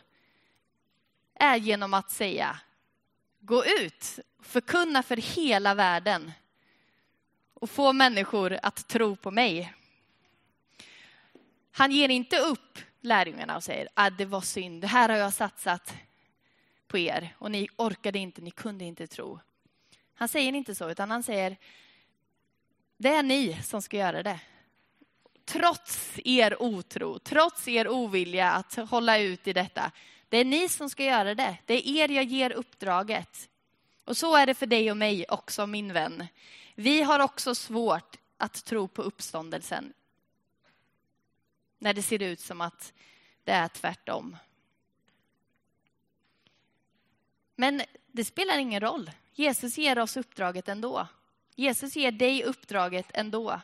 är 1.33 1.55
genom 1.57 1.93
att 1.93 2.11
säga, 2.11 2.59
gå 3.39 3.65
ut, 3.65 4.19
förkunna 4.41 5.03
för 5.03 5.17
hela 5.17 5.73
världen 5.73 6.31
och 7.53 7.69
få 7.69 7.93
människor 7.93 8.59
att 8.63 8.87
tro 8.87 9.15
på 9.15 9.31
mig. 9.31 9.73
Han 11.71 11.91
ger 11.91 12.09
inte 12.09 12.39
upp 12.39 12.79
lärjungarna 13.01 13.55
och 13.55 13.63
säger 13.63 13.85
att 13.85 13.91
ah, 13.93 14.09
det 14.09 14.25
var 14.25 14.41
synd, 14.41 14.81
det 14.81 14.87
här 14.87 15.09
har 15.09 15.15
jag 15.15 15.33
satsat 15.33 15.93
på 16.87 16.97
er 16.97 17.35
och 17.37 17.51
ni 17.51 17.67
orkade 17.75 18.19
inte, 18.19 18.41
ni 18.41 18.51
kunde 18.51 18.85
inte 18.85 19.07
tro. 19.07 19.39
Han 20.13 20.27
säger 20.27 20.53
inte 20.53 20.75
så, 20.75 20.89
utan 20.89 21.11
han 21.11 21.23
säger 21.23 21.57
det 22.97 23.09
är 23.09 23.23
ni 23.23 23.63
som 23.63 23.81
ska 23.81 23.97
göra 23.97 24.23
det. 24.23 24.39
Trots 25.45 26.19
er 26.25 26.61
otro, 26.61 27.19
trots 27.19 27.67
er 27.67 27.87
ovilja 27.87 28.51
att 28.51 28.75
hålla 28.75 29.19
ut 29.19 29.47
i 29.47 29.53
detta. 29.53 29.91
Det 30.29 30.37
är 30.37 30.45
ni 30.45 30.69
som 30.69 30.89
ska 30.89 31.03
göra 31.03 31.35
det. 31.35 31.57
Det 31.65 31.73
är 31.73 31.87
er 31.87 32.09
jag 32.09 32.23
ger 32.23 32.51
uppdraget. 32.51 33.49
Och 34.05 34.17
så 34.17 34.35
är 34.35 34.45
det 34.45 34.53
för 34.53 34.65
dig 34.65 34.91
och 34.91 34.97
mig 34.97 35.25
också, 35.29 35.67
min 35.67 35.93
vän. 35.93 36.27
Vi 36.75 37.01
har 37.01 37.19
också 37.19 37.55
svårt 37.55 38.17
att 38.37 38.65
tro 38.65 38.87
på 38.87 39.01
uppståndelsen 39.01 39.93
när 41.77 41.93
det 41.93 42.01
ser 42.01 42.21
ut 42.21 42.39
som 42.39 42.61
att 42.61 42.93
det 43.43 43.51
är 43.51 43.67
tvärtom. 43.67 44.37
Men 47.55 47.81
det 48.07 48.25
spelar 48.25 48.57
ingen 48.57 48.81
roll. 48.81 49.11
Jesus 49.33 49.77
ger 49.77 49.99
oss 49.99 50.17
uppdraget 50.17 50.69
ändå. 50.69 51.07
Jesus 51.55 51.95
ger 51.95 52.11
dig 52.11 52.43
uppdraget 52.43 53.05
ändå. 53.13 53.61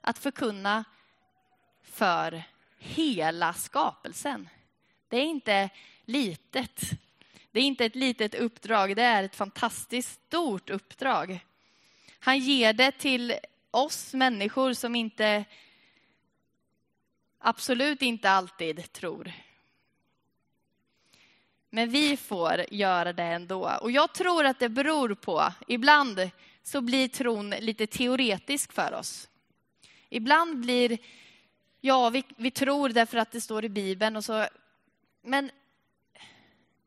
Att 0.00 0.18
förkunna 0.18 0.84
för 1.82 2.42
hela 2.78 3.54
skapelsen. 3.54 4.48
Det 5.08 5.16
är 5.16 5.24
inte 5.24 5.70
litet. 6.04 6.80
Det 7.52 7.60
är 7.60 7.64
inte 7.64 7.84
ett 7.84 7.96
litet 7.96 8.34
uppdrag, 8.34 8.96
det 8.96 9.02
är 9.02 9.22
ett 9.22 9.36
fantastiskt 9.36 10.20
stort 10.26 10.70
uppdrag. 10.70 11.40
Han 12.18 12.38
ger 12.38 12.72
det 12.72 12.92
till 12.92 13.34
oss 13.70 14.14
människor 14.14 14.72
som 14.72 14.94
inte 14.94 15.44
absolut 17.38 18.02
inte 18.02 18.30
alltid 18.30 18.92
tror. 18.92 19.32
Men 21.70 21.90
vi 21.90 22.16
får 22.16 22.64
göra 22.70 23.12
det 23.12 23.22
ändå. 23.22 23.70
Och 23.80 23.90
jag 23.90 24.14
tror 24.14 24.44
att 24.44 24.58
det 24.58 24.68
beror 24.68 25.14
på, 25.14 25.52
ibland 25.68 26.30
så 26.62 26.80
blir 26.80 27.08
tron 27.08 27.50
lite 27.50 27.86
teoretisk 27.86 28.72
för 28.72 28.92
oss. 28.92 29.28
Ibland 30.08 30.60
blir, 30.60 30.98
ja, 31.80 32.10
vi, 32.10 32.24
vi 32.36 32.50
tror 32.50 32.88
därför 32.88 33.18
att 33.18 33.32
det 33.32 33.40
står 33.40 33.64
i 33.64 33.68
Bibeln 33.68 34.16
och 34.16 34.24
så, 34.24 34.46
men 35.22 35.50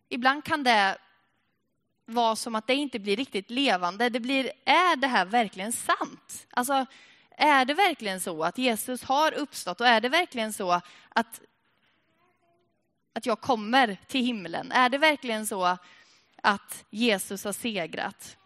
ibland 0.10 0.44
kan 0.44 0.64
det 0.64 0.98
vara 2.06 2.36
som 2.36 2.56
att 2.56 2.68
det 2.68 2.76
inte 2.76 3.00
blir 3.00 3.16
riktigt 3.16 3.50
levande. 3.50 4.10
Det 4.10 4.20
blir, 4.20 4.52
är 4.66 4.96
det 4.96 5.08
här 5.08 5.26
verkligen 5.26 5.74
sant? 5.74 6.48
Alltså, 6.50 6.86
är 7.30 7.66
det 7.66 7.74
verkligen 7.74 8.22
så 8.22 8.44
att 8.44 8.58
Jesus 8.58 9.04
har 9.04 9.32
uppstått 9.34 9.82
och 9.82 9.88
är 9.88 10.02
det 10.02 10.10
verkligen 10.10 10.54
så 10.54 10.72
att, 11.10 11.42
att 13.14 13.26
jag 13.26 13.42
kommer 13.42 13.98
till 14.08 14.26
himlen? 14.26 14.72
Är 14.72 14.90
det 14.90 14.98
verkligen 14.98 15.48
så 15.48 15.78
att 16.44 16.86
Jesus 16.90 17.44
har 17.44 17.54
segrat? 17.54 18.38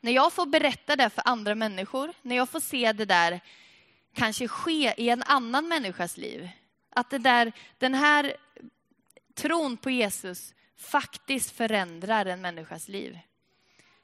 När 0.00 0.12
jag 0.12 0.32
får 0.32 0.46
berätta 0.46 0.96
det 0.96 1.10
för 1.10 1.22
andra 1.28 1.54
människor, 1.54 2.12
när 2.22 2.36
jag 2.36 2.48
får 2.48 2.60
se 2.60 2.92
det 2.92 3.04
där 3.04 3.40
kanske 4.14 4.48
ske 4.48 4.94
i 4.96 5.08
en 5.08 5.22
annan 5.22 5.68
människas 5.68 6.16
liv, 6.16 6.48
att 6.90 7.10
det 7.10 7.18
där, 7.18 7.52
den 7.78 7.94
här 7.94 8.36
tron 9.34 9.76
på 9.76 9.90
Jesus 9.90 10.54
faktiskt 10.76 11.50
förändrar 11.50 12.26
en 12.26 12.40
människas 12.40 12.88
liv. 12.88 13.18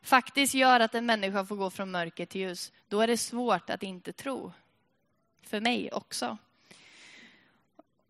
faktiskt 0.03 0.55
gör 0.55 0.81
att 0.81 0.95
en 0.95 1.07
människa 1.07 1.45
får 1.45 1.57
gå 1.57 1.71
från 1.71 1.91
mörker 1.91 2.27
till 2.27 2.41
ljus, 2.41 2.73
då 2.89 3.01
är 3.01 3.07
det 3.07 3.17
svårt 3.17 3.71
att 3.71 3.83
inte 3.83 4.13
tro. 4.13 4.53
För 5.43 5.61
mig 5.61 5.93
också. 5.93 6.39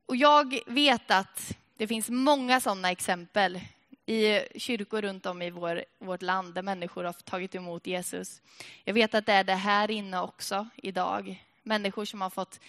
Och 0.06 0.16
jag 0.16 0.58
vet 0.66 1.10
att 1.10 1.56
det 1.76 1.86
finns 1.86 2.08
många 2.08 2.60
sådana 2.60 2.90
exempel 2.90 3.60
i 4.06 4.40
kyrkor 4.58 5.02
runt 5.02 5.26
om 5.26 5.42
i 5.42 5.50
vår, 5.50 5.84
vårt 5.98 6.22
land 6.22 6.54
där 6.54 6.62
människor 6.62 7.04
har 7.04 7.12
tagit 7.12 7.54
emot 7.54 7.86
Jesus. 7.86 8.42
Jag 8.84 8.94
vet 8.94 9.14
att 9.14 9.26
det 9.26 9.32
är 9.32 9.44
det 9.44 9.54
här 9.54 9.90
inne 9.90 10.20
också 10.20 10.68
idag. 10.76 11.44
Människor 11.62 12.04
som 12.04 12.20
har 12.20 12.30
fått 12.30 12.60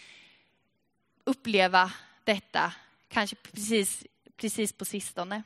uppleva 1.24 1.92
detta, 2.24 2.74
kanske 3.10 3.36
precis, 3.36 4.06
precis 4.38 4.74
på 4.74 4.86
sistone. 4.86 5.44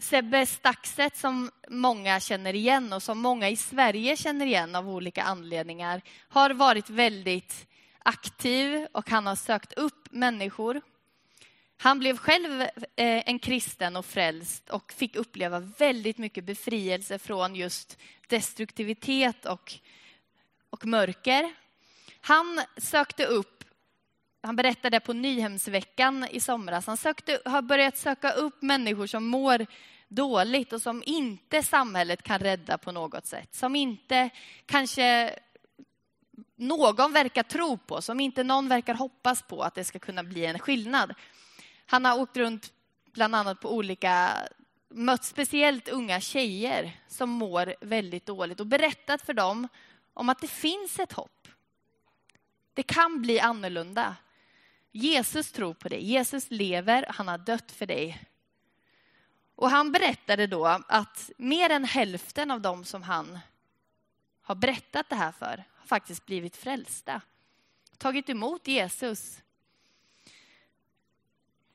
Sebbe 0.00 0.46
Staxet 0.46 1.16
som 1.16 1.50
många 1.68 2.20
känner 2.20 2.54
igen 2.54 2.92
och 2.92 3.02
som 3.02 3.18
många 3.18 3.48
i 3.48 3.56
Sverige 3.56 4.16
känner 4.16 4.46
igen 4.46 4.76
av 4.76 4.88
olika 4.88 5.22
anledningar 5.22 6.02
har 6.28 6.50
varit 6.50 6.90
väldigt 6.90 7.66
aktiv 7.98 8.86
och 8.92 9.10
han 9.10 9.26
har 9.26 9.36
sökt 9.36 9.72
upp 9.72 10.08
människor. 10.10 10.80
Han 11.76 11.98
blev 11.98 12.16
själv 12.16 12.60
eh, 12.60 12.68
en 12.96 13.38
kristen 13.38 13.96
och 13.96 14.06
frälst 14.06 14.68
och 14.68 14.92
fick 14.92 15.16
uppleva 15.16 15.60
väldigt 15.60 16.18
mycket 16.18 16.44
befrielse 16.44 17.18
från 17.18 17.54
just 17.54 17.98
destruktivitet 18.28 19.46
och, 19.46 19.74
och 20.70 20.86
mörker. 20.86 21.54
Han 22.20 22.60
sökte 22.76 23.24
upp, 23.24 23.57
han 24.42 24.56
berättade 24.56 25.00
på 25.00 25.12
Nyhemsveckan 25.12 26.26
i 26.30 26.40
somras, 26.40 26.86
han 26.86 26.96
sökte, 26.96 27.40
har 27.44 27.62
börjat 27.62 27.96
söka 27.96 28.30
upp 28.32 28.62
människor 28.62 29.06
som 29.06 29.26
mår 29.26 29.66
dåligt 30.08 30.72
och 30.72 30.82
som 30.82 31.02
inte 31.06 31.62
samhället 31.62 32.22
kan 32.22 32.38
rädda 32.38 32.78
på 32.78 32.92
något 32.92 33.26
sätt. 33.26 33.54
Som 33.54 33.76
inte 33.76 34.30
kanske 34.66 35.34
någon 36.56 37.12
verkar 37.12 37.42
tro 37.42 37.78
på, 37.78 38.02
som 38.02 38.20
inte 38.20 38.44
någon 38.44 38.68
verkar 38.68 38.94
hoppas 38.94 39.42
på 39.42 39.62
att 39.62 39.74
det 39.74 39.84
ska 39.84 39.98
kunna 39.98 40.22
bli 40.22 40.46
en 40.46 40.58
skillnad. 40.58 41.14
Han 41.86 42.04
har 42.04 42.20
åkt 42.20 42.36
runt 42.36 42.72
bland 43.12 43.34
annat 43.34 43.60
på 43.60 43.74
olika, 43.74 44.30
mött 44.88 45.24
speciellt 45.24 45.88
unga 45.88 46.20
tjejer 46.20 47.00
som 47.08 47.30
mår 47.30 47.74
väldigt 47.80 48.26
dåligt 48.26 48.60
och 48.60 48.66
berättat 48.66 49.22
för 49.22 49.34
dem 49.34 49.68
om 50.14 50.28
att 50.28 50.40
det 50.40 50.50
finns 50.50 50.98
ett 50.98 51.12
hopp. 51.12 51.48
Det 52.74 52.82
kan 52.82 53.22
bli 53.22 53.40
annorlunda. 53.40 54.16
Jesus 54.92 55.52
tror 55.52 55.74
på 55.74 55.88
dig. 55.88 56.04
Jesus 56.04 56.50
lever, 56.50 57.06
han 57.08 57.28
har 57.28 57.38
dött 57.38 57.72
för 57.72 57.86
dig. 57.86 58.24
Och 59.54 59.70
han 59.70 59.92
berättade 59.92 60.46
då 60.46 60.66
att 60.88 61.30
mer 61.36 61.70
än 61.70 61.84
hälften 61.84 62.50
av 62.50 62.60
dem 62.60 62.84
som 62.84 63.02
han 63.02 63.38
har 64.42 64.54
berättat 64.54 65.08
det 65.08 65.16
här 65.16 65.32
för 65.32 65.64
har 65.74 65.86
faktiskt 65.86 66.26
blivit 66.26 66.56
frälsta. 66.56 67.20
Tagit 67.98 68.28
emot 68.28 68.68
Jesus. 68.68 69.42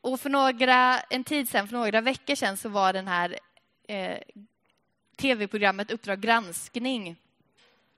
Och 0.01 0.19
för 0.19 0.29
några, 0.29 0.99
en 0.99 1.23
tid 1.23 1.49
sedan, 1.49 1.67
för 1.67 1.75
några 1.75 2.01
veckor 2.01 2.35
sedan, 2.35 2.57
så 2.57 2.69
var 2.69 2.93
den 2.93 3.07
här 3.07 3.39
eh, 3.87 4.17
tv-programmet 5.15 5.91
Uppdrag 5.91 6.21
granskning, 6.21 7.15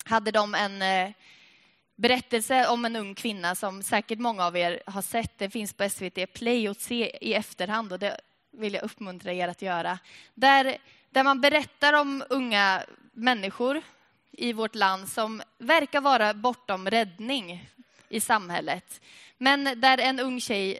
hade 0.05 0.31
de 0.31 0.55
en 0.55 0.81
eh, 0.81 1.13
berättelse 1.95 2.67
om 2.67 2.85
en 2.85 2.95
ung 2.95 3.15
kvinna 3.15 3.55
som 3.55 3.83
säkert 3.83 4.19
många 4.19 4.45
av 4.45 4.57
er 4.57 4.83
har 4.85 5.01
sett. 5.01 5.37
Den 5.37 5.51
finns 5.51 5.73
på 5.73 5.89
SVT 5.89 6.33
Play 6.33 6.67
att 6.67 6.79
se 6.79 7.17
i 7.21 7.33
efterhand 7.33 7.93
och 7.93 7.99
det 7.99 8.21
vill 8.51 8.73
jag 8.73 8.83
uppmuntra 8.83 9.33
er 9.33 9.47
att 9.47 9.61
göra. 9.61 9.99
Där, 10.33 10.77
där 11.09 11.23
man 11.23 11.41
berättar 11.41 11.93
om 11.93 12.23
unga 12.29 12.83
människor 13.13 13.81
i 14.31 14.53
vårt 14.53 14.75
land 14.75 15.09
som 15.09 15.41
verkar 15.57 16.01
vara 16.01 16.33
bortom 16.33 16.89
räddning 16.89 17.69
i 18.09 18.19
samhället. 18.19 19.01
Men 19.37 19.81
där 19.81 19.97
en 19.97 20.19
ung 20.19 20.41
tjej, 20.41 20.79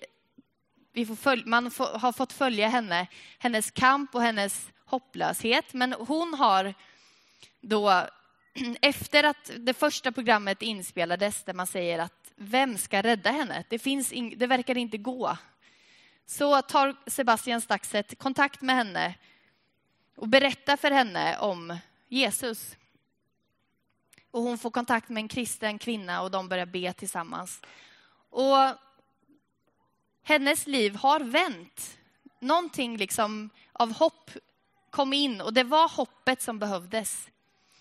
vi 0.93 1.06
får 1.06 1.15
följa, 1.15 1.43
man 1.45 1.71
får, 1.71 1.86
har 1.86 2.12
fått 2.12 2.34
följa 2.34 2.67
henne, 2.67 3.08
hennes 3.39 3.71
kamp 3.71 4.15
och 4.15 4.21
hennes 4.21 4.69
hopplöshet. 4.86 5.73
Men 5.73 5.93
hon 5.93 6.34
har 6.34 6.73
då, 7.62 8.04
efter 8.82 9.24
att 9.24 9.52
det 9.58 9.74
första 9.74 10.12
programmet 10.12 10.62
inspelades, 10.62 11.44
där 11.44 11.54
man 11.54 11.68
säger 11.68 12.00
att 12.00 12.32
vem 12.36 12.78
ska 12.78 13.02
rädda 13.02 13.32
henne? 13.32 13.63
Det, 13.70 13.80
finns 13.80 14.12
in, 14.12 14.34
det 14.38 14.48
verkar 14.48 14.78
inte 14.78 14.98
gå 14.98 15.38
så 16.26 16.62
tar 16.62 16.96
Sebastian 17.08 17.62
Staxet 17.62 18.20
kontakt 18.20 18.62
med 18.62 18.76
henne 18.76 19.15
och 20.15 20.28
berättar 20.28 20.78
för 20.78 20.91
henne 20.91 21.38
om 21.38 21.78
Jesus. 22.08 22.76
Och 24.32 24.41
hon 24.41 24.58
får 24.58 24.72
kontakt 24.72 25.10
med 25.10 25.22
en 25.22 25.28
kristen 25.28 25.80
kvinna 25.80 26.22
och 26.22 26.32
de 26.32 26.50
börjar 26.50 26.65
be 26.65 26.94
tillsammans. 26.94 27.62
Och 28.30 28.58
hennes 30.24 30.68
liv 30.68 30.96
har 30.96 31.20
vänt. 31.20 31.98
Någonting 32.39 32.98
liksom 32.98 33.50
av 33.74 33.94
hopp 33.94 34.32
kom 34.89 35.13
in 35.13 35.41
och 35.41 35.54
det 35.54 35.63
var 35.63 35.89
hoppet 35.89 36.41
som 36.41 36.60
behövdes. 36.60 37.30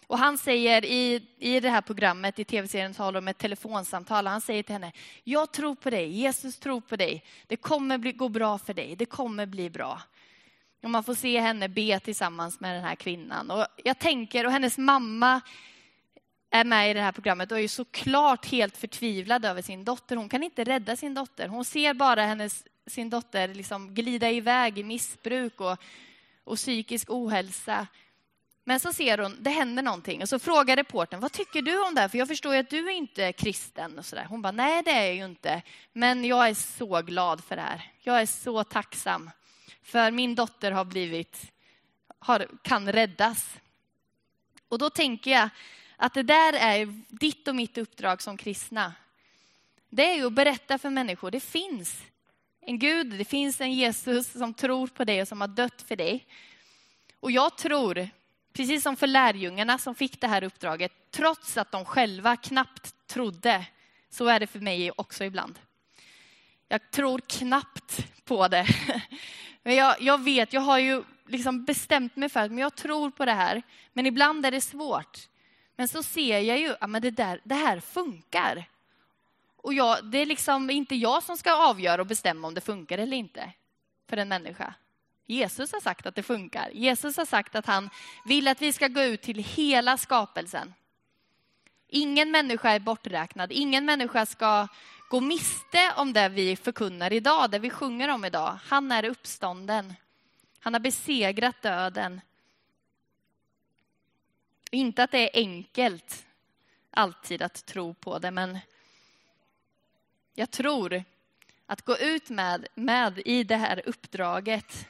Och 0.06 0.18
han 0.18 0.38
säger 0.38 0.84
i, 0.84 1.22
i 1.38 1.60
det 1.60 1.70
här 1.70 1.80
programmet, 1.80 2.38
i 2.38 2.44
tv-serien 2.44 2.94
talar 2.94 3.18
om 3.18 3.28
ett 3.28 3.38
telefonsamtal, 3.38 4.26
han 4.26 4.40
säger 4.40 4.62
till 4.62 4.72
henne, 4.72 4.92
jag 5.24 5.52
tror 5.52 5.74
på 5.74 5.90
dig, 5.90 6.08
Jesus 6.08 6.58
tror 6.58 6.80
på 6.80 6.96
dig, 6.96 7.24
det 7.46 7.56
kommer 7.56 7.98
bli, 7.98 8.12
gå 8.12 8.28
bra 8.28 8.58
för 8.58 8.74
dig, 8.74 8.96
det 8.96 9.06
kommer 9.06 9.46
bli 9.46 9.70
bra. 9.70 10.02
Och 10.82 10.90
man 10.90 11.04
får 11.04 11.14
se 11.14 11.40
henne 11.40 11.68
be 11.68 12.00
tillsammans 12.00 12.60
med 12.60 12.74
den 12.76 12.84
här 12.84 12.94
kvinnan. 12.94 13.50
Och 13.50 13.66
jag 13.84 13.98
tänker, 13.98 14.46
och 14.46 14.52
hennes 14.52 14.78
mamma 14.78 15.40
är 16.50 16.64
med 16.64 16.90
i 16.90 16.94
det 16.94 17.00
här 17.00 17.12
programmet 17.12 17.52
och 17.52 17.58
är 17.58 17.62
ju 17.62 17.68
såklart 17.68 18.46
helt 18.46 18.76
förtvivlad 18.76 19.44
över 19.44 19.62
sin 19.62 19.84
dotter. 19.84 20.16
Hon 20.16 20.28
kan 20.28 20.42
inte 20.42 20.64
rädda 20.64 20.96
sin 20.96 21.14
dotter. 21.14 21.48
Hon 21.48 21.64
ser 21.64 21.94
bara 21.94 22.22
hennes, 22.22 22.64
sin 22.86 23.10
dotter 23.10 23.54
liksom 23.54 23.94
glida 23.94 24.30
iväg 24.30 24.78
i 24.78 24.82
missbruk 24.82 25.60
och, 25.60 25.76
och 26.44 26.56
psykisk 26.56 27.10
ohälsa. 27.10 27.86
Men 28.64 28.80
så 28.80 28.92
ser 28.92 29.18
hon, 29.18 29.36
det 29.40 29.50
händer 29.50 29.82
någonting. 29.82 30.22
Och 30.22 30.28
så 30.28 30.38
frågar 30.38 30.76
reportern, 30.76 31.20
vad 31.20 31.32
tycker 31.32 31.62
du 31.62 31.86
om 31.86 31.94
det 31.94 32.00
här? 32.00 32.08
För 32.08 32.18
jag 32.18 32.28
förstår 32.28 32.54
ju 32.54 32.60
att 32.60 32.70
du 32.70 32.88
är 32.88 32.92
inte 32.92 33.32
kristen. 33.32 33.98
Och 33.98 34.04
så 34.04 34.16
där. 34.16 34.24
Hon 34.24 34.42
bara, 34.42 34.52
nej 34.52 34.82
det 34.82 34.90
är 34.90 35.04
jag 35.06 35.14
ju 35.14 35.24
inte. 35.24 35.62
Men 35.92 36.24
jag 36.24 36.48
är 36.48 36.54
så 36.54 37.02
glad 37.02 37.44
för 37.44 37.56
det 37.56 37.62
här. 37.62 37.90
Jag 38.00 38.20
är 38.20 38.26
så 38.26 38.64
tacksam. 38.64 39.30
För 39.82 40.10
min 40.10 40.34
dotter 40.34 40.70
har 40.70 40.84
blivit, 40.84 41.52
har, 42.18 42.48
kan 42.62 42.92
räddas. 42.92 43.54
Och 44.68 44.78
då 44.78 44.90
tänker 44.90 45.30
jag 45.30 45.48
att 45.96 46.14
det 46.14 46.22
där 46.22 46.52
är 46.52 47.02
ditt 47.08 47.48
och 47.48 47.56
mitt 47.56 47.78
uppdrag 47.78 48.22
som 48.22 48.36
kristna. 48.36 48.92
Det 49.88 50.10
är 50.10 50.16
ju 50.16 50.26
att 50.26 50.32
berätta 50.32 50.78
för 50.78 50.90
människor, 50.90 51.30
det 51.30 51.40
finns 51.40 52.02
en 52.60 52.78
Gud, 52.78 53.06
det 53.06 53.24
finns 53.24 53.60
en 53.60 53.72
Jesus 53.72 54.32
som 54.32 54.54
tror 54.54 54.86
på 54.86 55.04
dig 55.04 55.22
och 55.22 55.28
som 55.28 55.40
har 55.40 55.48
dött 55.48 55.82
för 55.82 55.96
dig. 55.96 56.26
Och 57.20 57.30
jag 57.30 57.58
tror 57.58 58.08
Precis 58.56 58.82
som 58.82 58.96
för 58.96 59.06
lärjungarna 59.06 59.78
som 59.78 59.94
fick 59.94 60.20
det 60.20 60.26
här 60.26 60.44
uppdraget, 60.44 60.92
trots 61.10 61.56
att 61.56 61.70
de 61.70 61.84
själva 61.84 62.36
knappt 62.36 63.06
trodde, 63.06 63.66
så 64.10 64.26
är 64.26 64.40
det 64.40 64.46
för 64.46 64.60
mig 64.60 64.90
också 64.90 65.24
ibland. 65.24 65.58
Jag 66.68 66.90
tror 66.90 67.18
knappt 67.18 68.06
på 68.24 68.48
det. 68.48 68.66
Men 69.62 69.74
jag, 69.74 70.00
jag 70.00 70.24
vet, 70.24 70.52
jag 70.52 70.60
har 70.60 70.78
ju 70.78 71.02
liksom 71.26 71.64
bestämt 71.64 72.16
mig 72.16 72.28
för 72.28 72.40
att 72.40 72.50
men 72.50 72.58
jag 72.58 72.74
tror 72.74 73.10
på 73.10 73.24
det 73.24 73.32
här. 73.32 73.62
Men 73.92 74.06
ibland 74.06 74.46
är 74.46 74.50
det 74.50 74.60
svårt. 74.60 75.18
Men 75.76 75.88
så 75.88 76.02
ser 76.02 76.40
jag 76.40 76.58
ju 76.58 76.74
att 76.80 77.02
det, 77.02 77.10
där, 77.10 77.40
det 77.44 77.54
här 77.54 77.80
funkar. 77.80 78.64
Och 79.56 79.74
jag, 79.74 80.04
det 80.04 80.18
är 80.18 80.26
liksom 80.26 80.70
inte 80.70 80.94
jag 80.94 81.22
som 81.22 81.36
ska 81.36 81.68
avgöra 81.68 82.00
och 82.00 82.06
bestämma 82.06 82.48
om 82.48 82.54
det 82.54 82.60
funkar 82.60 82.98
eller 82.98 83.16
inte 83.16 83.52
för 84.08 84.16
en 84.16 84.28
människa. 84.28 84.74
Jesus 85.26 85.72
har 85.72 85.80
sagt 85.80 86.06
att 86.06 86.14
det 86.14 86.22
funkar. 86.22 86.70
Jesus 86.72 87.16
har 87.16 87.24
sagt 87.24 87.54
att 87.54 87.66
han 87.66 87.90
vill 88.24 88.48
att 88.48 88.62
vi 88.62 88.72
ska 88.72 88.88
gå 88.88 89.02
ut 89.02 89.22
till 89.22 89.44
hela 89.44 89.96
skapelsen. 89.96 90.74
Ingen 91.88 92.30
människa 92.30 92.70
är 92.70 92.80
borträknad. 92.80 93.52
Ingen 93.52 93.84
människa 93.84 94.26
ska 94.26 94.68
gå 95.08 95.20
miste 95.20 95.92
om 95.96 96.12
det 96.12 96.28
vi 96.28 96.56
förkunnar 96.56 97.12
idag, 97.12 97.50
det 97.50 97.58
vi 97.58 97.70
sjunger 97.70 98.08
om 98.08 98.24
idag. 98.24 98.58
Han 98.64 98.92
är 98.92 99.04
uppstånden. 99.04 99.94
Han 100.60 100.72
har 100.72 100.80
besegrat 100.80 101.62
döden. 101.62 102.20
Inte 104.70 105.02
att 105.02 105.10
det 105.10 105.18
är 105.18 105.40
enkelt 105.40 106.26
alltid 106.90 107.42
att 107.42 107.66
tro 107.66 107.94
på 107.94 108.18
det, 108.18 108.30
men 108.30 108.58
jag 110.34 110.50
tror 110.50 111.04
att 111.66 111.82
gå 111.82 111.98
ut 111.98 112.30
med, 112.30 112.66
med 112.74 113.22
i 113.24 113.44
det 113.44 113.56
här 113.56 113.82
uppdraget 113.86 114.88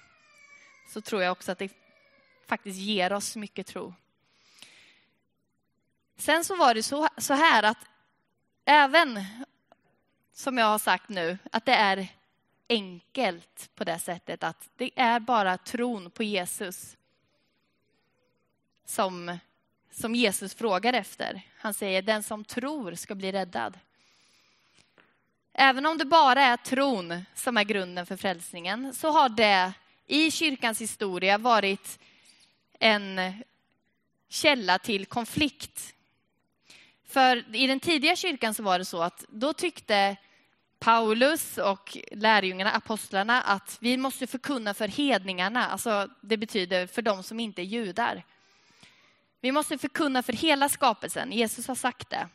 så 0.87 1.01
tror 1.01 1.23
jag 1.23 1.33
också 1.33 1.53
att 1.53 1.59
det 1.59 1.73
faktiskt 2.47 2.79
ger 2.79 3.12
oss 3.12 3.37
mycket 3.37 3.66
tro. 3.66 3.94
Sen 6.16 6.44
så 6.44 6.57
var 6.57 6.75
det 6.75 6.83
så, 6.83 7.09
så 7.18 7.35
här 7.35 7.62
att 7.62 7.79
även, 8.64 9.25
som 10.33 10.59
jag 10.59 10.66
har 10.66 10.79
sagt 10.79 11.09
nu, 11.09 11.38
att 11.53 11.64
det 11.64 11.75
är 11.75 12.09
enkelt 12.68 13.70
på 13.75 13.85
det 13.85 13.99
sättet 13.99 14.44
att 14.44 14.68
det 14.77 14.90
är 14.97 15.20
bara 15.20 15.59
tron 15.59 16.11
på 16.11 16.23
Jesus 16.23 16.97
som, 18.85 19.38
som 19.90 20.14
Jesus 20.14 20.55
frågar 20.55 20.92
efter. 20.92 21.42
Han 21.59 21.75
säger 21.75 22.03
den 22.03 22.23
som 22.23 22.44
tror 22.44 22.94
ska 22.94 23.14
bli 23.14 23.33
räddad. 23.33 23.79
Även 25.53 25.87
om 25.87 25.99
det 25.99 26.05
bara 26.05 26.42
är 26.42 26.57
tron 26.57 27.25
som 27.35 27.57
är 27.57 27.64
grunden 27.64 28.07
för 28.07 28.16
frälsningen 28.16 28.94
så 28.94 29.11
har 29.11 29.29
det 29.29 29.73
i 30.06 30.30
kyrkans 30.30 30.80
historia 30.80 31.38
varit 31.38 31.98
en 32.78 33.32
källa 34.28 34.78
till 34.78 35.06
konflikt. 35.06 35.94
För 37.06 37.56
i 37.56 37.66
den 37.66 37.80
tidiga 37.80 38.16
kyrkan 38.16 38.54
så 38.54 38.62
var 38.62 38.78
det 38.78 38.84
så 38.84 39.02
att 39.02 39.24
då 39.28 39.52
tyckte 39.52 40.16
Paulus 40.78 41.58
och 41.58 41.98
lärjungarna, 42.10 42.70
apostlarna, 42.70 43.42
att 43.42 43.78
vi 43.80 43.96
måste 43.96 44.26
förkunna 44.26 44.74
för 44.74 44.88
hedningarna, 44.88 45.66
alltså 45.68 46.08
det 46.20 46.36
betyder 46.36 46.86
för 46.86 47.02
de 47.02 47.22
som 47.22 47.40
inte 47.40 47.62
är 47.62 47.64
judar. 47.64 48.24
Vi 49.40 49.52
måste 49.52 49.78
förkunna 49.78 50.22
för 50.22 50.32
hela 50.32 50.68
skapelsen, 50.68 51.32
Jesus 51.32 51.68
har 51.68 51.74
sagt 51.74 52.10
det. 52.10 52.28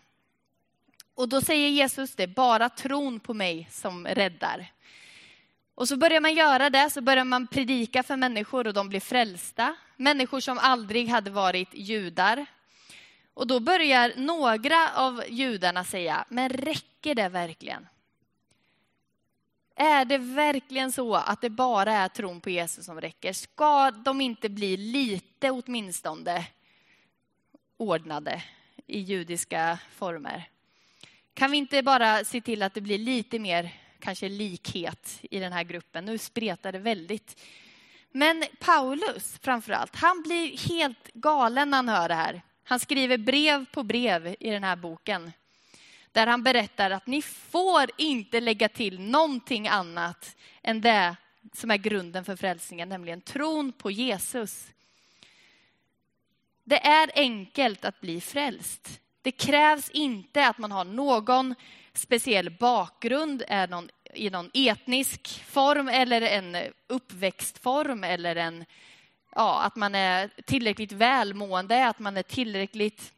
Och 1.15 1.29
då 1.29 1.41
säger 1.41 1.69
Jesus, 1.69 2.15
det 2.15 2.23
är 2.23 2.27
bara 2.27 2.69
tron 2.69 3.19
på 3.19 3.33
mig 3.33 3.67
som 3.71 4.07
räddar. 4.07 4.71
Och 5.79 5.87
så 5.87 5.97
börjar 5.97 6.21
man 6.21 6.33
göra 6.33 6.69
det, 6.69 6.89
så 6.89 7.01
börjar 7.01 7.23
man 7.23 7.47
predika 7.47 8.03
för 8.03 8.15
människor 8.15 8.67
och 8.67 8.73
de 8.73 8.89
blir 8.89 8.99
frälsta. 8.99 9.75
Människor 9.97 10.39
som 10.39 10.57
aldrig 10.57 11.07
hade 11.07 11.29
varit 11.29 11.73
judar. 11.73 12.45
Och 13.33 13.47
då 13.47 13.59
börjar 13.59 14.13
några 14.15 14.93
av 14.95 15.23
judarna 15.29 15.83
säga, 15.83 16.25
men 16.29 16.49
räcker 16.49 17.15
det 17.15 17.29
verkligen? 17.29 17.87
Är 19.75 20.05
det 20.05 20.17
verkligen 20.17 20.91
så 20.91 21.15
att 21.15 21.41
det 21.41 21.49
bara 21.49 21.93
är 21.93 22.07
tron 22.07 22.41
på 22.41 22.49
Jesus 22.49 22.85
som 22.85 23.01
räcker? 23.01 23.33
Ska 23.33 23.91
de 23.91 24.21
inte 24.21 24.49
bli 24.49 24.77
lite 24.77 25.51
åtminstone 25.51 26.47
ordnade 27.77 28.43
i 28.87 28.99
judiska 28.99 29.79
former? 29.95 30.49
Kan 31.33 31.51
vi 31.51 31.57
inte 31.57 31.83
bara 31.83 32.23
se 32.23 32.41
till 32.41 32.63
att 32.63 32.73
det 32.73 32.81
blir 32.81 32.97
lite 32.97 33.39
mer 33.39 33.71
kanske 33.99 34.29
likhet 34.29 35.19
i 35.21 35.39
den 35.39 35.53
här 35.53 35.63
gruppen? 35.63 36.05
Nu 36.05 36.17
spretar 36.17 36.71
det 36.71 36.79
väldigt. 36.79 37.41
Men 38.11 38.43
Paulus 38.59 39.39
framför 39.41 39.73
allt, 39.73 39.95
han 39.95 40.21
blir 40.21 40.69
helt 40.69 41.13
galen 41.13 41.69
när 41.69 41.77
han 41.77 41.89
hör 41.89 42.09
det 42.09 42.15
här. 42.15 42.41
Han 42.63 42.79
skriver 42.79 43.17
brev 43.17 43.65
på 43.65 43.83
brev 43.83 44.35
i 44.39 44.49
den 44.49 44.63
här 44.63 44.75
boken 44.75 45.31
där 46.11 46.27
han 46.27 46.43
berättar 46.43 46.91
att 46.91 47.07
ni 47.07 47.21
får 47.21 47.89
inte 47.97 48.39
lägga 48.39 48.69
till 48.69 48.99
någonting 48.99 49.67
annat 49.67 50.35
än 50.61 50.81
det 50.81 51.15
som 51.53 51.71
är 51.71 51.77
grunden 51.77 52.25
för 52.25 52.35
frälsningen, 52.35 52.89
nämligen 52.89 53.21
tron 53.21 53.71
på 53.71 53.91
Jesus. 53.91 54.67
Det 56.63 56.87
är 56.87 57.11
enkelt 57.15 57.85
att 57.85 58.01
bli 58.01 58.21
frälst. 58.21 58.99
Det 59.21 59.31
krävs 59.31 59.89
inte 59.89 60.47
att 60.47 60.57
man 60.57 60.71
har 60.71 60.83
någon 60.83 61.55
speciell 61.99 62.49
bakgrund, 62.49 63.43
är 63.47 63.67
någon, 63.67 63.89
i 64.13 64.29
någon 64.29 64.49
etnisk 64.53 65.43
form 65.43 65.87
eller 65.87 66.21
en 66.21 66.57
uppväxtform 66.87 68.03
eller 68.03 68.35
en, 68.35 68.65
ja, 69.35 69.61
att 69.61 69.75
man 69.75 69.95
är 69.95 70.29
tillräckligt 70.45 70.91
välmående, 70.91 71.87
att 71.87 71.99
man 71.99 72.17
är 72.17 72.23
tillräckligt 72.23 73.13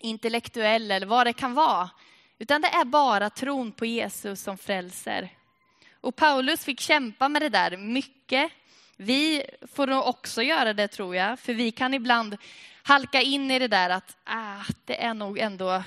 intellektuell 0.00 0.90
eller 0.90 1.06
vad 1.06 1.26
det 1.26 1.32
kan 1.32 1.54
vara. 1.54 1.90
Utan 2.38 2.60
det 2.60 2.68
är 2.68 2.84
bara 2.84 3.30
tron 3.30 3.72
på 3.72 3.86
Jesus 3.86 4.42
som 4.42 4.58
frälser. 4.58 5.28
Och 6.00 6.16
Paulus 6.16 6.64
fick 6.64 6.80
kämpa 6.80 7.28
med 7.28 7.42
det 7.42 7.48
där 7.48 7.76
mycket. 7.76 8.52
Vi 8.96 9.44
får 9.74 9.86
nog 9.86 10.06
också 10.06 10.42
göra 10.42 10.72
det 10.72 10.88
tror 10.88 11.16
jag, 11.16 11.38
för 11.38 11.54
vi 11.54 11.70
kan 11.70 11.94
ibland 11.94 12.36
halka 12.82 13.20
in 13.20 13.50
i 13.50 13.58
det 13.58 13.68
där 13.68 13.90
att 13.90 14.16
ah, 14.24 14.64
det 14.84 15.02
är 15.02 15.14
nog 15.14 15.38
ändå 15.38 15.82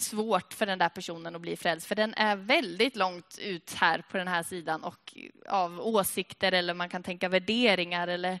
svårt 0.00 0.54
för 0.54 0.66
den 0.66 0.78
där 0.78 0.88
personen 0.88 1.34
att 1.34 1.40
bli 1.40 1.56
frälst, 1.56 1.86
för 1.86 1.94
den 1.94 2.14
är 2.14 2.36
väldigt 2.36 2.96
långt 2.96 3.38
ut 3.38 3.74
här 3.74 4.04
på 4.10 4.16
den 4.16 4.28
här 4.28 4.42
sidan 4.42 4.84
och 4.84 5.14
av 5.48 5.80
åsikter 5.80 6.52
eller 6.52 6.74
man 6.74 6.88
kan 6.88 7.02
tänka 7.02 7.28
värderingar 7.28 8.08
eller 8.08 8.38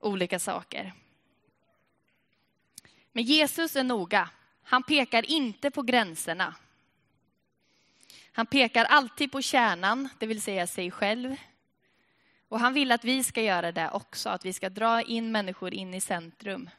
olika 0.00 0.38
saker. 0.38 0.92
Men 3.12 3.24
Jesus 3.24 3.76
är 3.76 3.84
noga. 3.84 4.30
Han 4.62 4.82
pekar 4.82 5.30
inte 5.30 5.70
på 5.70 5.82
gränserna. 5.82 6.54
Han 8.32 8.46
pekar 8.46 8.84
alltid 8.84 9.32
på 9.32 9.42
kärnan, 9.42 10.08
det 10.18 10.26
vill 10.26 10.42
säga 10.42 10.66
sig 10.66 10.90
själv. 10.90 11.36
Och 12.48 12.60
han 12.60 12.74
vill 12.74 12.92
att 12.92 13.04
vi 13.04 13.24
ska 13.24 13.42
göra 13.42 13.72
det 13.72 13.90
också, 13.90 14.28
att 14.28 14.44
vi 14.44 14.52
ska 14.52 14.68
dra 14.68 15.02
in 15.02 15.32
människor 15.32 15.74
in 15.74 15.94
i 15.94 16.00
centrum. 16.00 16.70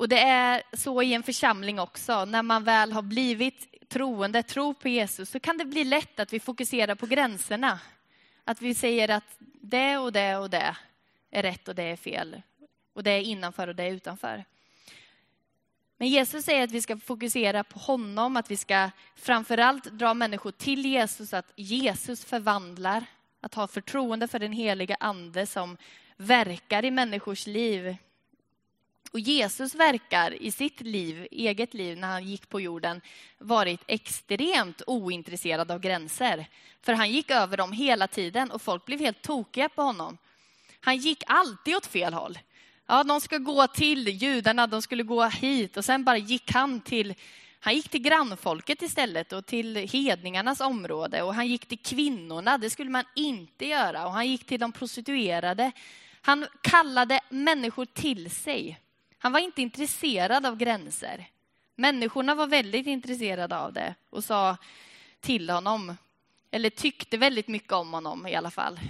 Och 0.00 0.08
det 0.08 0.20
är 0.20 0.62
så 0.72 1.02
i 1.02 1.14
en 1.14 1.22
församling 1.22 1.80
också, 1.80 2.24
när 2.24 2.42
man 2.42 2.64
väl 2.64 2.92
har 2.92 3.02
blivit 3.02 3.88
troende, 3.88 4.42
tror 4.42 4.74
på 4.74 4.88
Jesus, 4.88 5.30
så 5.30 5.40
kan 5.40 5.58
det 5.58 5.64
bli 5.64 5.84
lätt 5.84 6.20
att 6.20 6.32
vi 6.32 6.40
fokuserar 6.40 6.94
på 6.94 7.06
gränserna. 7.06 7.80
Att 8.44 8.62
vi 8.62 8.74
säger 8.74 9.08
att 9.08 9.36
det 9.60 9.98
och 9.98 10.12
det 10.12 10.36
och 10.36 10.50
det 10.50 10.76
är 11.30 11.42
rätt 11.42 11.68
och 11.68 11.74
det 11.74 11.82
är 11.82 11.96
fel. 11.96 12.42
Och 12.92 13.02
det 13.02 13.10
är 13.10 13.20
innanför 13.20 13.68
och 13.68 13.76
det 13.76 13.82
är 13.82 13.90
utanför. 13.90 14.44
Men 15.96 16.08
Jesus 16.08 16.44
säger 16.44 16.64
att 16.64 16.72
vi 16.72 16.82
ska 16.82 16.96
fokusera 16.96 17.64
på 17.64 17.78
honom, 17.78 18.36
att 18.36 18.50
vi 18.50 18.56
ska 18.56 18.90
framförallt 19.16 19.84
dra 19.84 20.14
människor 20.14 20.50
till 20.50 20.86
Jesus, 20.86 21.34
att 21.34 21.52
Jesus 21.56 22.24
förvandlar, 22.24 23.04
att 23.40 23.54
ha 23.54 23.66
förtroende 23.66 24.28
för 24.28 24.38
den 24.38 24.52
heliga 24.52 24.96
ande 25.00 25.46
som 25.46 25.76
verkar 26.16 26.84
i 26.84 26.90
människors 26.90 27.46
liv. 27.46 27.96
Och 29.12 29.20
Jesus 29.20 29.74
verkar 29.74 30.42
i 30.42 30.50
sitt 30.50 30.80
liv, 30.80 31.26
eget 31.30 31.74
liv, 31.74 31.98
när 31.98 32.08
han 32.08 32.28
gick 32.28 32.48
på 32.48 32.60
jorden, 32.60 33.00
varit 33.38 33.80
extremt 33.86 34.82
ointresserad 34.86 35.70
av 35.70 35.80
gränser. 35.80 36.46
För 36.82 36.92
han 36.92 37.10
gick 37.10 37.30
över 37.30 37.56
dem 37.56 37.72
hela 37.72 38.06
tiden 38.06 38.50
och 38.50 38.62
folk 38.62 38.84
blev 38.84 39.00
helt 39.00 39.22
tokiga 39.22 39.68
på 39.68 39.82
honom. 39.82 40.18
Han 40.80 40.96
gick 40.96 41.22
alltid 41.26 41.76
åt 41.76 41.86
fel 41.86 42.14
håll. 42.14 42.38
Ja, 42.86 43.04
de 43.04 43.20
ska 43.20 43.38
gå 43.38 43.66
till 43.66 44.08
judarna, 44.08 44.66
de 44.66 44.82
skulle 44.82 45.02
gå 45.02 45.24
hit 45.24 45.76
och 45.76 45.84
sen 45.84 46.04
bara 46.04 46.16
gick 46.16 46.52
han 46.52 46.80
till 46.80 47.14
han 47.62 47.74
gick 47.74 47.88
till 47.88 48.02
grannfolket 48.02 48.82
istället 48.82 49.32
och 49.32 49.46
till 49.46 49.76
hedningarnas 49.76 50.60
område 50.60 51.22
och 51.22 51.34
han 51.34 51.46
gick 51.46 51.66
till 51.66 51.78
kvinnorna, 51.78 52.58
det 52.58 52.70
skulle 52.70 52.90
man 52.90 53.04
inte 53.14 53.66
göra. 53.66 54.06
Och 54.06 54.12
han 54.12 54.28
gick 54.28 54.46
till 54.46 54.60
de 54.60 54.72
prostituerade. 54.72 55.72
Han 56.20 56.46
kallade 56.60 57.20
människor 57.28 57.84
till 57.84 58.30
sig. 58.30 58.78
Han 59.22 59.32
var 59.32 59.40
inte 59.40 59.62
intresserad 59.62 60.46
av 60.46 60.56
gränser. 60.56 61.30
Människorna 61.76 62.34
var 62.34 62.46
väldigt 62.46 62.86
intresserade 62.86 63.58
av 63.58 63.72
det 63.72 63.94
och 64.10 64.24
sa 64.24 64.56
till 65.20 65.50
honom, 65.50 65.96
eller 66.50 66.70
tyckte 66.70 67.16
väldigt 67.16 67.48
mycket 67.48 67.72
om 67.72 67.92
honom 67.92 68.26
i 68.26 68.34
alla 68.34 68.50
fall. 68.50 68.80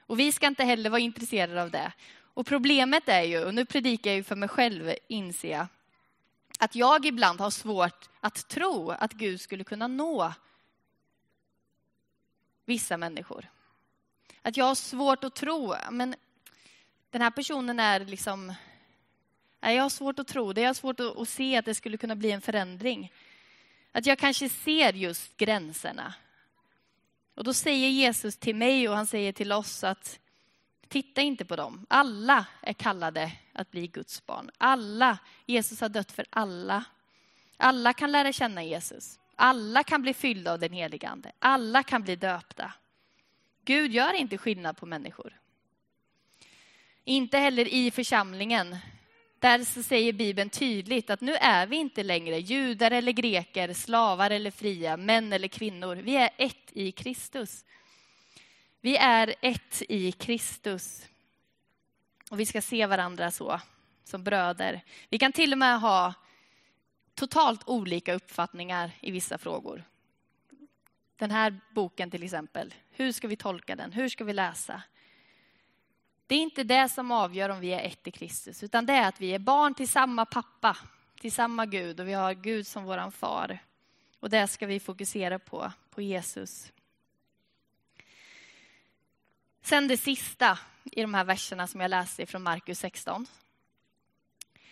Och 0.00 0.20
vi 0.20 0.32
ska 0.32 0.46
inte 0.46 0.64
heller 0.64 0.90
vara 0.90 1.00
intresserade 1.00 1.62
av 1.62 1.70
det. 1.70 1.92
Och 2.16 2.46
problemet 2.46 3.08
är 3.08 3.22
ju, 3.22 3.44
och 3.44 3.54
nu 3.54 3.64
predikar 3.64 4.10
jag 4.10 4.16
ju 4.16 4.24
för 4.24 4.36
mig 4.36 4.48
själv, 4.48 4.94
inser 5.08 5.50
jag, 5.50 5.66
att 6.58 6.74
jag 6.74 7.06
ibland 7.06 7.40
har 7.40 7.50
svårt 7.50 8.08
att 8.20 8.48
tro 8.48 8.90
att 8.90 9.12
Gud 9.12 9.40
skulle 9.40 9.64
kunna 9.64 9.88
nå 9.88 10.32
vissa 12.64 12.96
människor. 12.96 13.48
Att 14.42 14.56
jag 14.56 14.64
har 14.64 14.74
svårt 14.74 15.24
att 15.24 15.34
tro, 15.34 15.74
men 15.90 16.14
den 17.10 17.22
här 17.22 17.30
personen 17.30 17.80
är 17.80 18.00
liksom... 18.00 18.54
Jag 19.72 19.82
har 19.82 19.90
svårt 19.90 20.18
att 20.18 20.28
tro 20.28 20.52
det, 20.52 20.60
jag 20.60 20.68
har 20.68 20.74
svårt 20.74 21.00
att 21.00 21.28
se 21.28 21.56
att 21.56 21.64
det 21.64 21.74
skulle 21.74 21.96
kunna 21.96 22.16
bli 22.16 22.30
en 22.30 22.40
förändring. 22.40 23.12
Att 23.92 24.06
jag 24.06 24.18
kanske 24.18 24.48
ser 24.48 24.92
just 24.92 25.36
gränserna. 25.36 26.14
Och 27.34 27.44
då 27.44 27.54
säger 27.54 27.88
Jesus 27.88 28.36
till 28.36 28.56
mig 28.56 28.88
och 28.88 28.96
han 28.96 29.06
säger 29.06 29.32
till 29.32 29.52
oss 29.52 29.84
att 29.84 30.18
Titta 30.94 31.20
inte 31.20 31.44
på 31.44 31.56
dem. 31.56 31.86
Alla 31.88 32.46
är 32.60 32.72
kallade 32.72 33.32
att 33.52 33.70
bli 33.70 33.86
Guds 33.86 34.26
barn. 34.26 34.50
Alla. 34.58 35.18
Jesus 35.46 35.80
har 35.80 35.88
dött 35.88 36.12
för 36.12 36.26
alla. 36.30 36.84
Alla 37.56 37.92
kan 37.92 38.12
lära 38.12 38.32
känna 38.32 38.64
Jesus. 38.64 39.18
Alla 39.36 39.82
kan 39.82 40.02
bli 40.02 40.14
fyllda 40.14 40.52
av 40.52 40.58
den 40.58 40.72
helige 40.72 41.08
Ande. 41.08 41.32
Alla 41.38 41.82
kan 41.82 42.02
bli 42.02 42.16
döpta. 42.16 42.72
Gud 43.64 43.92
gör 43.92 44.12
inte 44.12 44.38
skillnad 44.38 44.76
på 44.76 44.86
människor. 44.86 45.40
Inte 47.04 47.38
heller 47.38 47.68
i 47.68 47.90
församlingen. 47.90 48.76
Där 49.38 49.64
så 49.64 49.82
säger 49.82 50.12
Bibeln 50.12 50.50
tydligt 50.50 51.10
att 51.10 51.20
nu 51.20 51.34
är 51.34 51.66
vi 51.66 51.76
inte 51.76 52.02
längre 52.02 52.38
judar 52.38 52.90
eller 52.90 53.12
greker, 53.12 53.72
slavar 53.72 54.30
eller 54.30 54.50
fria, 54.50 54.96
män 54.96 55.32
eller 55.32 55.48
kvinnor. 55.48 55.96
Vi 55.96 56.16
är 56.16 56.30
ett 56.36 56.70
i 56.72 56.92
Kristus. 56.92 57.64
Vi 58.80 58.96
är 58.96 59.34
ett 59.40 59.82
i 59.88 60.12
Kristus. 60.12 61.06
Och 62.30 62.40
vi 62.40 62.46
ska 62.46 62.62
se 62.62 62.86
varandra 62.86 63.30
så, 63.30 63.60
som 64.04 64.24
bröder. 64.24 64.80
Vi 65.08 65.18
kan 65.18 65.32
till 65.32 65.52
och 65.52 65.58
med 65.58 65.80
ha 65.80 66.14
totalt 67.14 67.68
olika 67.68 68.14
uppfattningar 68.14 68.90
i 69.00 69.10
vissa 69.10 69.38
frågor. 69.38 69.84
Den 71.16 71.30
här 71.30 71.60
boken 71.74 72.10
till 72.10 72.22
exempel, 72.22 72.74
hur 72.90 73.12
ska 73.12 73.28
vi 73.28 73.36
tolka 73.36 73.76
den? 73.76 73.92
Hur 73.92 74.08
ska 74.08 74.24
vi 74.24 74.32
läsa? 74.32 74.82
Det 76.26 76.34
är 76.34 76.38
inte 76.38 76.64
det 76.64 76.88
som 76.88 77.10
avgör 77.10 77.48
om 77.48 77.60
vi 77.60 77.72
är 77.72 77.80
ett 77.80 78.06
i 78.06 78.10
Kristus, 78.10 78.62
utan 78.62 78.86
det 78.86 78.92
är 78.92 79.08
att 79.08 79.20
vi 79.20 79.34
är 79.34 79.38
barn 79.38 79.74
till 79.74 79.88
samma 79.88 80.26
pappa, 80.26 80.76
till 81.20 81.32
samma 81.32 81.66
Gud 81.66 82.00
och 82.00 82.08
vi 82.08 82.12
har 82.12 82.34
Gud 82.34 82.66
som 82.66 82.84
våran 82.84 83.12
far. 83.12 83.58
Och 84.20 84.30
det 84.30 84.48
ska 84.48 84.66
vi 84.66 84.80
fokusera 84.80 85.38
på, 85.38 85.72
på 85.90 86.02
Jesus. 86.02 86.72
Sen 89.62 89.88
det 89.88 89.96
sista 89.96 90.58
i 90.84 91.02
de 91.02 91.14
här 91.14 91.24
verserna 91.24 91.66
som 91.66 91.80
jag 91.80 91.88
läste 91.88 92.26
från 92.26 92.42
Markus 92.42 92.78
16. 92.78 93.26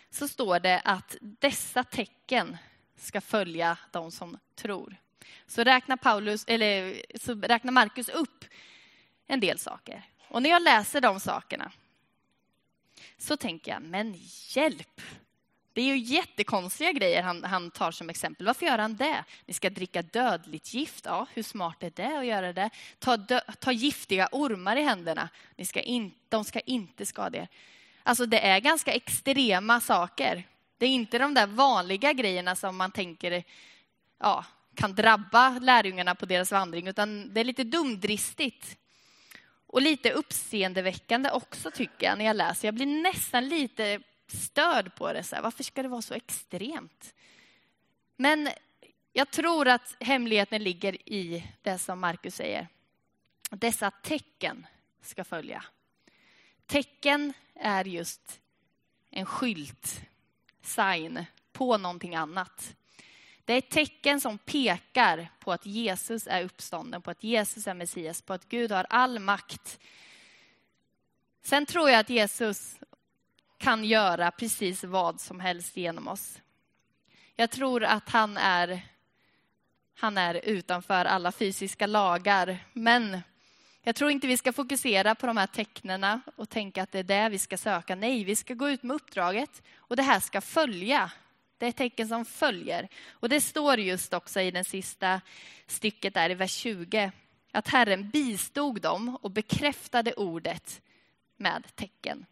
Så 0.09 0.27
står 0.27 0.59
det 0.59 0.81
att 0.85 1.15
dessa 1.21 1.83
tecken 1.83 2.57
ska 2.95 3.21
följa 3.21 3.77
de 3.91 4.11
som 4.11 4.37
tror. 4.55 4.95
Så 5.47 5.63
räknar, 5.63 5.97
Paulus, 5.97 6.45
eller, 6.47 7.01
så 7.19 7.33
räknar 7.33 7.71
Markus 7.71 8.09
upp 8.09 8.45
en 9.27 9.39
del 9.39 9.59
saker. 9.59 10.03
Och 10.33 10.41
när 10.41 10.49
jag 10.49 10.61
läser 10.61 11.01
de 11.01 11.19
sakerna 11.19 11.71
så 13.17 13.37
tänker 13.37 13.71
jag, 13.71 13.81
men 13.81 14.15
hjälp! 14.55 15.01
Det 15.73 15.81
är 15.81 15.85
ju 15.85 15.97
jättekonstiga 15.97 16.91
grejer 16.91 17.23
han, 17.23 17.43
han 17.43 17.71
tar 17.71 17.91
som 17.91 18.09
exempel. 18.09 18.45
Varför 18.45 18.65
gör 18.65 18.77
han 18.77 18.95
det? 18.95 19.23
Ni 19.45 19.53
ska 19.53 19.69
dricka 19.69 20.01
dödligt 20.01 20.73
gift. 20.73 21.05
Ja, 21.05 21.27
hur 21.33 21.43
smart 21.43 21.83
är 21.83 21.89
det 21.95 22.19
att 22.19 22.25
göra 22.25 22.53
det? 22.53 22.69
Ta, 22.99 23.17
dö, 23.17 23.39
ta 23.59 23.71
giftiga 23.71 24.29
ormar 24.31 24.75
i 24.75 24.83
händerna. 24.83 25.29
Ni 25.55 25.65
ska 25.65 25.81
in, 25.81 26.11
de 26.29 26.43
ska 26.43 26.59
inte 26.59 27.05
skada 27.05 27.37
er. 27.37 27.47
Alltså 28.03 28.25
det 28.25 28.39
är 28.39 28.59
ganska 28.59 28.93
extrema 28.93 29.79
saker. 29.79 30.43
Det 30.77 30.85
är 30.85 30.89
inte 30.89 31.17
de 31.17 31.33
där 31.33 31.47
vanliga 31.47 32.13
grejerna 32.13 32.55
som 32.55 32.77
man 32.77 32.91
tänker 32.91 33.43
ja, 34.19 34.45
kan 34.75 34.95
drabba 34.95 35.59
lärjungarna 35.59 36.15
på 36.15 36.25
deras 36.25 36.51
vandring, 36.51 36.87
utan 36.87 37.33
det 37.33 37.39
är 37.39 37.45
lite 37.45 37.63
dumdristigt. 37.63 38.77
Och 39.73 39.81
lite 39.81 40.11
uppseendeväckande 40.11 41.29
också 41.29 41.71
tycker 41.71 42.05
jag 42.07 42.17
när 42.17 42.25
jag 42.25 42.35
läser. 42.35 42.67
Jag 42.67 42.75
blir 42.75 42.85
nästan 42.85 43.47
lite 43.47 44.01
störd 44.27 44.95
på 44.95 45.13
det. 45.13 45.23
Så 45.23 45.35
här, 45.35 45.43
varför 45.43 45.63
ska 45.63 45.83
det 45.83 45.89
vara 45.89 46.01
så 46.01 46.13
extremt? 46.13 47.15
Men 48.15 48.49
jag 49.13 49.31
tror 49.31 49.67
att 49.67 49.95
hemligheten 49.99 50.63
ligger 50.63 51.09
i 51.09 51.47
det 51.61 51.77
som 51.77 51.99
Markus 51.99 52.35
säger. 52.35 52.67
Dessa 53.49 53.91
tecken 53.91 54.67
ska 55.01 55.23
följa. 55.23 55.63
Tecken 56.65 57.33
är 57.55 57.85
just 57.85 58.41
en 59.09 59.25
skylt, 59.25 60.01
sign, 60.61 61.25
på 61.51 61.77
någonting 61.77 62.15
annat. 62.15 62.75
Det 63.45 63.53
är 63.53 63.57
ett 63.57 63.69
tecken 63.69 64.21
som 64.21 64.37
pekar 64.37 65.29
på 65.39 65.51
att 65.51 65.65
Jesus 65.65 66.27
är 66.27 66.43
uppstånden, 66.43 67.01
på 67.01 67.11
att 67.11 67.23
Jesus 67.23 67.67
är 67.67 67.73
Messias, 67.73 68.21
på 68.21 68.33
att 68.33 68.49
Gud 68.49 68.71
har 68.71 68.85
all 68.89 69.19
makt. 69.19 69.79
Sen 71.43 71.65
tror 71.65 71.89
jag 71.89 71.99
att 71.99 72.09
Jesus 72.09 72.79
kan 73.57 73.83
göra 73.83 74.31
precis 74.31 74.83
vad 74.83 75.21
som 75.21 75.39
helst 75.39 75.77
genom 75.77 76.07
oss. 76.07 76.39
Jag 77.35 77.51
tror 77.51 77.83
att 77.83 78.09
han 78.09 78.37
är, 78.37 78.81
han 79.95 80.17
är 80.17 80.35
utanför 80.45 81.05
alla 81.05 81.31
fysiska 81.31 81.87
lagar, 81.87 82.57
men 82.73 83.21
jag 83.81 83.95
tror 83.95 84.11
inte 84.11 84.27
vi 84.27 84.37
ska 84.37 84.53
fokusera 84.53 85.15
på 85.15 85.27
de 85.27 85.37
här 85.37 85.47
tecknena 85.47 86.21
och 86.35 86.49
tänka 86.49 86.83
att 86.83 86.91
det 86.91 86.99
är 86.99 87.03
det 87.03 87.29
vi 87.29 87.39
ska 87.39 87.57
söka. 87.57 87.95
Nej, 87.95 88.23
vi 88.23 88.35
ska 88.35 88.53
gå 88.53 88.69
ut 88.69 88.83
med 88.83 88.95
uppdraget 88.95 89.61
och 89.75 89.95
det 89.95 90.03
här 90.03 90.19
ska 90.19 90.41
följa. 90.41 91.11
Det 91.57 91.65
är 91.65 91.71
tecken 91.71 92.07
som 92.07 92.25
följer. 92.25 92.87
Och 93.09 93.29
det 93.29 93.41
står 93.41 93.79
just 93.79 94.13
också 94.13 94.41
i 94.41 94.51
det 94.51 94.63
sista 94.63 95.21
stycket 95.67 96.13
där 96.13 96.29
i 96.29 96.33
vers 96.33 96.51
20 96.51 97.11
att 97.51 97.67
Herren 97.67 98.09
bistod 98.09 98.81
dem 98.81 99.17
och 99.21 99.31
bekräftade 99.31 100.13
ordet 100.13 100.81
med 101.37 101.75
tecken 101.75 102.25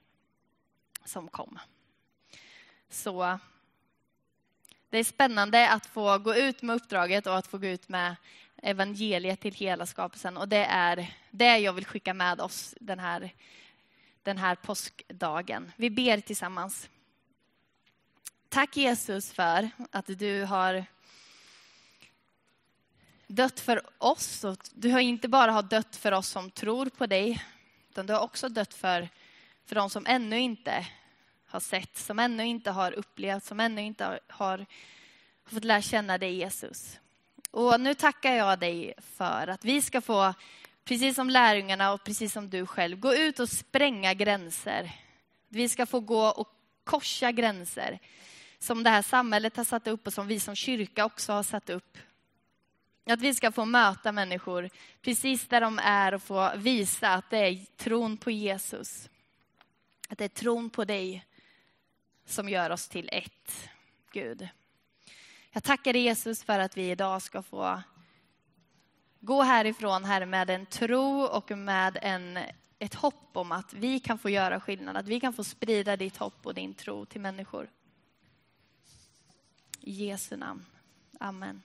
som 1.05 1.27
kom. 1.27 1.59
Så 2.89 3.39
det 4.89 4.97
är 4.97 5.03
spännande 5.03 5.69
att 5.69 5.85
få 5.85 6.17
gå 6.17 6.35
ut 6.35 6.61
med 6.61 6.75
uppdraget 6.75 7.27
och 7.27 7.37
att 7.37 7.47
få 7.47 7.57
gå 7.57 7.67
ut 7.67 7.89
med 7.89 8.15
evangeliet 8.61 9.39
till 9.39 9.53
hela 9.53 9.85
skapelsen. 9.85 10.37
Och 10.37 10.47
det 10.47 10.65
är 10.65 11.13
det 11.31 11.57
jag 11.57 11.73
vill 11.73 11.85
skicka 11.85 12.13
med 12.13 12.41
oss 12.41 12.75
den 12.79 12.99
här, 12.99 13.33
den 14.23 14.37
här 14.37 14.55
påskdagen. 14.55 15.71
Vi 15.75 15.89
ber 15.89 16.19
tillsammans. 16.19 16.89
Tack 18.53 18.77
Jesus 18.77 19.31
för 19.31 19.69
att 19.91 20.05
du 20.07 20.43
har 20.43 20.85
dött 23.27 23.59
för 23.59 23.81
oss. 23.97 24.43
Och 24.43 24.57
du 24.73 24.91
har 24.91 24.99
inte 24.99 25.27
bara 25.27 25.51
har 25.51 25.63
dött 25.63 25.95
för 25.95 26.11
oss 26.11 26.27
som 26.27 26.51
tror 26.51 26.85
på 26.85 27.05
dig, 27.05 27.43
utan 27.89 28.05
du 28.05 28.13
har 28.13 28.19
också 28.19 28.49
dött 28.49 28.73
för, 28.73 29.09
för 29.65 29.75
de 29.75 29.89
som 29.89 30.05
ännu 30.05 30.39
inte 30.39 30.87
har 31.45 31.59
sett, 31.59 31.97
som 31.97 32.19
ännu 32.19 32.45
inte 32.45 32.71
har 32.71 32.91
upplevt, 32.91 33.43
som 33.43 33.59
ännu 33.59 33.81
inte 33.81 34.05
har, 34.05 34.19
har 34.27 34.65
fått 35.45 35.63
lära 35.63 35.81
känna 35.81 36.17
dig 36.17 36.33
Jesus. 36.33 36.99
Och 37.51 37.81
nu 37.81 37.93
tackar 37.93 38.33
jag 38.33 38.59
dig 38.59 38.93
för 38.97 39.47
att 39.47 39.65
vi 39.65 39.81
ska 39.81 40.01
få, 40.01 40.33
precis 40.83 41.15
som 41.15 41.29
lärjungarna 41.29 41.93
och 41.93 42.03
precis 42.03 42.33
som 42.33 42.49
du 42.49 42.65
själv, 42.65 42.99
gå 42.99 43.15
ut 43.15 43.39
och 43.39 43.49
spränga 43.49 44.13
gränser. 44.13 44.91
Vi 45.47 45.69
ska 45.69 45.85
få 45.85 45.99
gå 45.99 46.25
och 46.25 46.49
korsa 46.83 47.31
gränser 47.31 47.99
som 48.61 48.83
det 48.83 48.89
här 48.89 49.01
samhället 49.01 49.57
har 49.57 49.63
satt 49.63 49.87
upp 49.87 50.07
och 50.07 50.13
som 50.13 50.27
vi 50.27 50.39
som 50.39 50.55
kyrka 50.55 51.05
också 51.05 51.33
har 51.33 51.43
satt 51.43 51.69
upp. 51.69 51.97
Att 53.05 53.21
vi 53.21 53.33
ska 53.33 53.51
få 53.51 53.65
möta 53.65 54.11
människor 54.11 54.69
precis 55.01 55.47
där 55.47 55.61
de 55.61 55.79
är 55.79 56.13
och 56.13 56.23
få 56.23 56.51
visa 56.55 57.09
att 57.09 57.29
det 57.29 57.37
är 57.37 57.65
tron 57.77 58.17
på 58.17 58.31
Jesus. 58.31 59.09
Att 60.09 60.17
det 60.17 60.23
är 60.23 60.29
tron 60.29 60.69
på 60.69 60.85
dig 60.85 61.25
som 62.25 62.49
gör 62.49 62.69
oss 62.69 62.87
till 62.87 63.09
ett, 63.11 63.69
Gud. 64.11 64.47
Jag 65.51 65.63
tackar 65.63 65.93
dig 65.93 66.01
Jesus 66.01 66.43
för 66.43 66.59
att 66.59 66.77
vi 66.77 66.91
idag 66.91 67.21
ska 67.21 67.41
få 67.41 67.81
gå 69.19 69.41
härifrån, 69.41 70.03
Herre, 70.03 70.25
med 70.25 70.49
en 70.49 70.65
tro 70.65 71.21
och 71.23 71.51
med 71.51 71.97
en, 72.01 72.39
ett 72.79 72.93
hopp 72.93 73.29
om 73.33 73.51
att 73.51 73.73
vi 73.73 73.99
kan 73.99 74.17
få 74.17 74.29
göra 74.29 74.59
skillnad, 74.59 74.97
att 74.97 75.07
vi 75.07 75.19
kan 75.19 75.33
få 75.33 75.43
sprida 75.43 75.97
ditt 75.97 76.17
hopp 76.17 76.45
och 76.45 76.53
din 76.53 76.73
tro 76.73 77.05
till 77.05 77.21
människor. 77.21 77.69
I 79.85 79.91
Jesu 79.91 80.35
namn. 80.37 80.65
Amen. 81.19 81.63